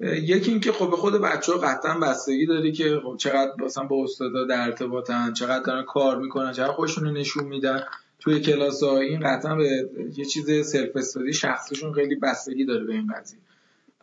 یکی 0.00 0.50
اینکه 0.50 0.72
خب 0.72 0.90
به 0.90 0.96
خود 0.96 1.14
بچه 1.14 1.52
ها 1.52 1.58
قطعا 1.58 1.98
بستگی 1.98 2.46
داری 2.46 2.72
که 2.72 3.00
خب 3.04 3.16
چقدر 3.16 3.52
مثلا 3.58 3.84
با 3.84 4.04
استادا 4.04 4.44
در 4.44 4.62
ارتباطن 4.62 5.32
چقدر 5.32 5.62
دارن 5.64 5.84
کار 5.84 6.18
می‌کنن 6.18 6.52
چقدر 6.52 6.72
خودشون 6.72 7.04
رو 7.04 7.10
نشون 7.10 7.44
میدن. 7.44 7.84
توی 8.20 8.40
کلاس 8.40 8.82
ها 8.82 8.98
این 8.98 9.20
قطعا 9.20 9.54
به 9.54 9.90
یه 10.16 10.24
چیز 10.24 10.70
سلف 10.70 10.96
استادی 10.96 11.32
شخصشون 11.32 11.92
خیلی 11.92 12.14
بستگی 12.14 12.64
داره 12.64 12.84
به 12.84 12.92
این 12.92 13.12
قضیه. 13.16 13.38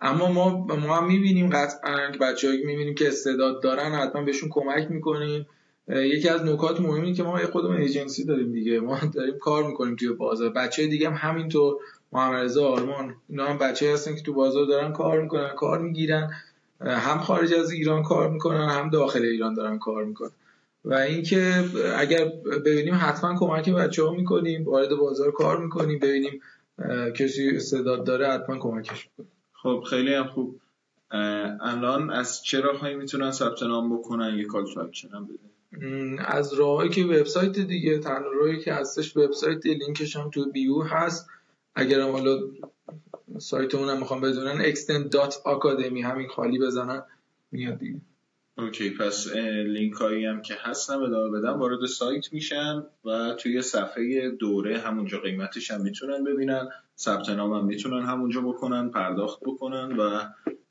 اما 0.01 0.31
ما 0.31 0.65
ما 0.65 0.95
هم 0.97 1.07
می‌بینیم 1.07 1.49
قطعا 1.49 2.11
که 2.11 2.19
بچه‌ای 2.19 2.65
می‌بینیم 2.65 2.95
که 2.95 3.07
استعداد 3.07 3.63
دارن 3.63 3.91
حتما 3.91 4.23
بهشون 4.23 4.49
کمک 4.49 4.91
می‌کنیم. 4.91 5.45
یکی 5.87 6.29
از 6.29 6.43
نکات 6.43 6.81
مهمی 6.81 7.13
که 7.13 7.23
ما 7.23 7.37
خودمون 7.37 7.77
ایجنسی 7.77 8.25
داریم 8.25 8.51
دیگه. 8.51 8.79
ما 8.79 8.99
داریم 9.13 9.37
کار 9.37 9.67
می‌کنیم 9.67 9.95
توی 9.95 10.09
بازار. 10.09 10.49
بچه 10.49 10.87
دیگه 10.87 11.09
هم 11.09 11.29
همینطور. 11.29 11.75
محمد 12.15 12.43
رضا 12.43 12.67
آرمان 12.67 13.15
اینا 13.29 13.45
هم 13.45 13.57
بچه 13.57 13.93
هستن 13.93 14.15
که 14.15 14.21
تو 14.21 14.33
بازار 14.33 14.65
دارن 14.65 14.93
کار 14.93 15.21
می‌کنن 15.21 15.49
کار 15.49 15.79
می‌گیرن. 15.79 16.31
هم 16.81 17.19
خارج 17.19 17.53
از 17.53 17.71
ایران 17.71 18.03
کار 18.03 18.29
می‌کنن 18.29 18.69
هم 18.69 18.89
داخل 18.89 19.21
ایران 19.21 19.53
دارن 19.53 19.79
کار 19.79 20.05
می‌کنن. 20.05 20.31
و 20.85 20.93
اینکه 20.93 21.63
اگر 21.97 22.25
ببینیم 22.65 22.95
حتما 23.01 23.39
کمک 23.39 23.69
بچه 23.69 24.03
ها 24.03 24.11
می‌کنیم 24.11 24.65
وارد 24.65 24.95
بازار 24.95 25.31
کار 25.31 25.57
می‌کنیم 25.63 25.99
ببینیم 25.99 26.41
کسی 27.15 27.49
استعداد 27.55 28.03
داره 28.03 28.27
حتما 28.27 28.57
کمکش 28.57 29.09
می‌کنیم 29.09 29.31
خب 29.53 29.83
خیلی 29.89 30.13
هم 30.13 30.27
خوب. 30.27 30.59
الان 31.61 32.09
از 32.09 32.43
چه 32.43 32.61
راههایی 32.61 32.95
می‌تونن 32.95 33.31
ثبت 33.31 33.63
نام 33.63 33.97
بکنن؟ 33.97 34.37
یه 34.37 34.45
call 34.45 34.65
to 34.65 34.81
هم 35.13 35.27
بده. 35.27 35.39
از 36.25 36.53
راههایی 36.53 36.89
که 36.89 37.03
وبسایت 37.03 37.59
دیگه 37.59 37.99
تنها 37.99 38.31
راهی 38.31 38.59
که 38.59 38.73
هستش 38.73 39.17
وبسایت 39.17 39.65
لینکش 39.65 40.15
هم 40.15 40.29
تو 40.29 40.51
بیو 40.51 40.81
هست. 40.81 41.27
اگر 41.75 41.99
هم 41.99 42.11
حالا 42.11 42.39
سایت 43.39 43.75
اونم 43.75 43.99
می‌خوام 43.99 44.21
بدونن 44.21 44.73
xtend.academy 44.73 46.01
همین 46.03 46.27
خالی 46.27 46.59
بزنن 46.59 47.03
میاد 47.51 47.77
دیگه. 47.77 48.01
اوکی 48.57 48.89
پس 48.89 49.27
لینک 49.65 49.93
هایی 49.93 50.25
هم 50.25 50.41
که 50.41 50.55
هستن 50.59 50.93
ادامه 50.93 51.39
بدن 51.39 51.49
وارد 51.49 51.85
سایت 51.85 52.33
میشن 52.33 52.83
و 53.05 53.33
توی 53.33 53.61
صفحه 53.61 54.29
دوره 54.29 54.79
همونجا 54.79 55.19
قیمتش 55.19 55.71
هم 55.71 55.81
می‌تونن 55.81 56.23
ببینن. 56.23 56.69
ثبت 56.97 57.29
نام 57.29 57.53
هم 57.53 57.65
می‌تونن 57.65 58.05
همونجا 58.05 58.41
بکنن 58.41 58.89
پرداخت 58.89 59.39
بکنن 59.41 59.97
و 59.97 60.19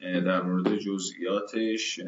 در 0.00 0.42
مورد 0.42 0.78
جزئیاتش 0.78 2.00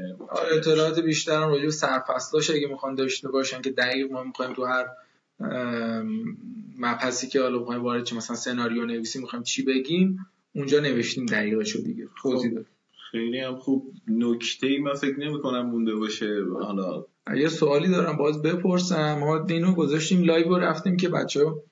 اطلاعات 0.53 1.01
بیشتر 1.01 1.43
هم 1.43 1.49
راجع 1.49 1.65
به 1.65 1.71
سرفصلاش 1.71 2.51
اگه 2.51 2.69
می‌خوان 2.69 2.95
داشته 2.95 3.29
باشن 3.29 3.63
که 3.63 3.71
دقیق 3.71 4.13
ما 4.13 4.23
می‌خوایم 4.23 4.53
تو 4.53 4.65
هر 4.65 4.87
مبحثی 6.79 7.29
که 7.29 7.41
حالا 7.41 7.59
می‌خوایم 7.59 7.83
وارد 7.83 8.15
مثلا 8.15 8.37
سناریو 8.37 8.87
نویسی 8.87 9.19
می‌خوایم 9.19 9.43
چی 9.43 9.63
بگیم 9.63 10.19
اونجا 10.55 10.81
نوشتیم 10.81 11.27
دقیقشو 11.27 11.79
دیگه. 11.79 12.09
توضیح 12.23 12.51
خب. 12.51 12.65
خیلی 13.11 13.41
هم 13.41 13.57
خوب. 13.57 13.93
نکته 14.09 14.67
ای 14.67 14.79
من 14.79 14.95
فکر 14.95 15.21
نمی 15.21 15.41
کنم 15.41 15.67
مونده 15.67 15.95
باشه. 15.95 16.45
حالا 16.63 17.05
یه 17.37 17.49
سوالی 17.49 17.89
دارم 17.89 18.17
باز 18.17 18.43
بپرسم. 18.43 19.19
ما 19.19 19.39
اینو 19.39 19.75
گذاشتیم 19.75 20.23
live 20.23 20.49
و 20.49 20.57
رفتیم 20.57 20.97
که 20.97 21.09
بچه 21.09 21.45
ها 21.45 21.63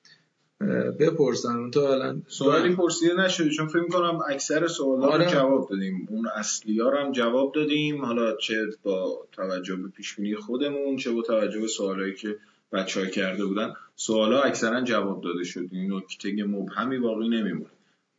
بپرسن. 1.01 1.57
اون 1.57 1.71
تو 1.71 1.81
الان 1.81 2.23
سوالی 2.29 2.75
پرسیده 2.75 3.15
نشده 3.15 3.51
چون 3.51 3.67
فکر 3.67 3.89
کنم 3.89 4.19
اکثر 4.31 4.67
سوالا 4.67 5.07
آره. 5.07 5.25
رو 5.25 5.31
جواب 5.31 5.69
دادیم. 5.71 6.07
اون 6.11 6.29
اصلی 6.37 6.81
ها 6.81 6.91
هم 6.91 7.13
جواب 7.13 7.55
دادیم. 7.55 8.05
حالا 8.05 8.37
چه 8.37 8.55
با 8.83 9.27
توجه 9.33 9.77
به 9.77 9.89
پیش 9.89 10.17
خودمون 10.39 10.97
چه 10.97 11.13
با 11.13 11.23
توجه 11.23 11.61
به 11.61 11.67
سوالایی 11.67 12.15
که 12.15 12.37
بچه 12.75 13.01
ها 13.01 13.07
کرده 13.07 13.45
بودن. 13.45 13.73
سوالا 13.97 14.41
اکثرا 14.41 14.81
جواب 14.81 15.25
داده 15.25 15.45
شد. 15.45 15.69
این 15.73 15.93
نکته 15.93 16.45
مبهمی 16.45 16.99
باقی 16.99 17.29
نمیمونه. 17.29 17.71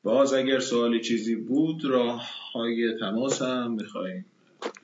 باز 0.03 0.33
اگر 0.33 0.59
سوالی 0.59 0.99
چیزی 0.99 1.35
بود 1.35 1.85
راه 1.85 2.23
های 2.53 2.97
تماس 2.99 3.41
هم 3.41 3.71
میخواییم 3.71 4.25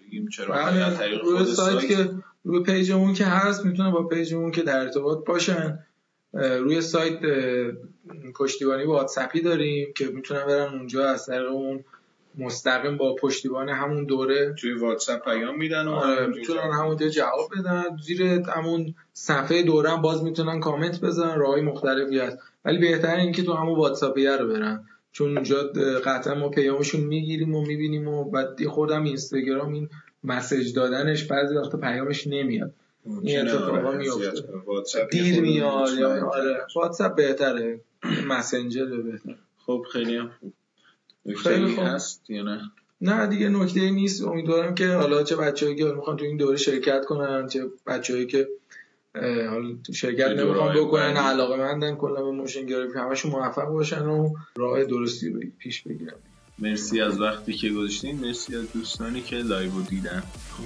بگیم. 0.08 0.30
چرا 0.30 0.56
بله، 0.56 1.18
روی 1.18 1.46
سایت 1.46 1.88
که 1.88 2.10
روی 2.44 2.64
پیجمون 2.64 3.14
که 3.14 3.26
هست 3.26 3.66
می‌تونه 3.66 3.92
با 3.92 4.04
پیجمون 4.04 4.52
که 4.52 4.62
در 4.62 4.80
ارتباط 4.80 5.26
باشن. 5.26 5.80
روی 6.34 6.82
سایت 6.82 7.20
پشتیبانی 8.36 8.84
واتسپی 8.84 9.42
داریم 9.42 9.94
که 9.96 10.08
می‌تونن 10.08 10.46
برن 10.46 10.74
اونجا 10.74 11.10
از 11.10 11.26
طریق 11.26 11.52
اون 11.52 11.84
مستقیم 12.38 12.98
با 12.98 13.16
پشتیبان 13.16 13.70
همون 13.70 14.06
دوره 14.06 14.54
توی 14.60 14.74
واتساپ 14.74 15.24
پیام 15.24 15.58
میدن 15.58 15.88
و 15.88 15.92
آره 15.92 16.28
می‌تونن 16.28 16.72
همونجا 16.80 17.08
جواب 17.08 17.50
بدن. 17.60 17.84
زیر 18.04 18.24
همون 18.24 18.96
صفحه 19.14 19.64
دوره 19.64 19.90
هم 19.90 20.02
باز 20.02 20.24
می‌تونن 20.24 20.60
کامنت 20.60 21.02
بزنن. 21.02 21.40
راههای 21.40 21.62
مختلفی 21.62 22.20
هست. 22.20 22.38
ولی 22.66 22.78
بهتره 22.78 23.22
اینکه 23.22 23.44
تو 23.44 23.54
همون 23.54 23.80
واتساپیه 23.80 24.38
رو 24.38 24.48
برن. 24.48 24.86
چون 25.12 25.38
اونجا 25.38 25.58
قطعا 26.06 26.36
ما 26.36 26.50
پیامشون 26.50 27.02
می‌گیریم 27.02 27.56
و 27.56 27.62
می‌بینیم 27.66 28.08
و 28.08 28.24
بعد 28.24 28.66
خودم 28.66 29.04
اینستاگرام 29.04 29.74
این 29.74 29.90
مسج 30.24 30.74
دادنش 30.74 31.24
بعضی 31.24 31.56
وقت 31.56 31.76
پیامش 31.76 32.28
نمیاد. 32.28 32.74
این 33.24 33.40
اتفاقا 33.40 33.88
آره، 33.88 33.98
میفته. 33.98 35.08
دیر 35.12 35.42
میاد. 35.42 36.02
آره. 36.04 36.58
واتساپ 36.76 37.16
بهتره. 37.16 37.80
مسنجر 38.30 38.86
بهتره. 38.86 39.36
خب 39.66 39.86
خیلی 39.94 40.16
هم 40.16 40.32
خیلی 40.40 40.54
هست 41.78 42.30
یا 42.30 42.44
نه؟ 42.44 42.72
نه 43.02 43.28
دیگه 43.28 43.50
نکته 43.50 43.90
نیست. 43.90 44.24
امیدوارم 44.24 44.76
که 44.76 44.88
حالا 44.88 45.24
چه 45.24 45.36
بچه‌ای 45.36 45.76
که 45.76 45.86
می‌خوان 45.86 46.18
تو 46.18 46.26
این 46.26 46.38
دوره 46.38 46.58
شرکت 46.58 47.06
کنن 47.06 47.48
چه 47.48 47.66
بچه‌ای 47.88 48.26
که 48.26 48.48
حالا 49.50 49.76
شرکت 49.94 50.28
نمی‌خوان 50.28 50.76
بکنن 50.76 51.18
علاقه 51.18 51.56
مندن 51.56 51.96
کلا 51.96 52.24
به 52.24 52.32
موشن 52.32 52.66
گرافیک 52.66 52.96
همشون 52.96 53.32
موفق 53.32 53.66
باشن 53.66 54.06
و 54.06 54.34
راه 54.56 54.84
درستی 54.84 55.30
رو 55.30 55.40
پیش 55.60 55.82
بگیرن. 55.82 56.14
مرسی 56.60 57.02
از 57.02 57.22
وقتی 57.22 57.54
که 57.54 57.70
گذاشتین 57.70 58.20
مرسی 58.20 58.56
از 58.56 58.72
دوستانی 58.74 59.22
که 59.22 59.36
لایو 59.36 59.82
دیدن. 59.90 60.24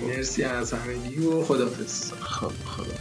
مرسی 0.07 0.43
از 0.43 0.73
همگی 0.73 1.25
و 1.27 1.41
خدافظ 1.41 2.13
خب 2.13 2.51
خدا. 2.65 2.93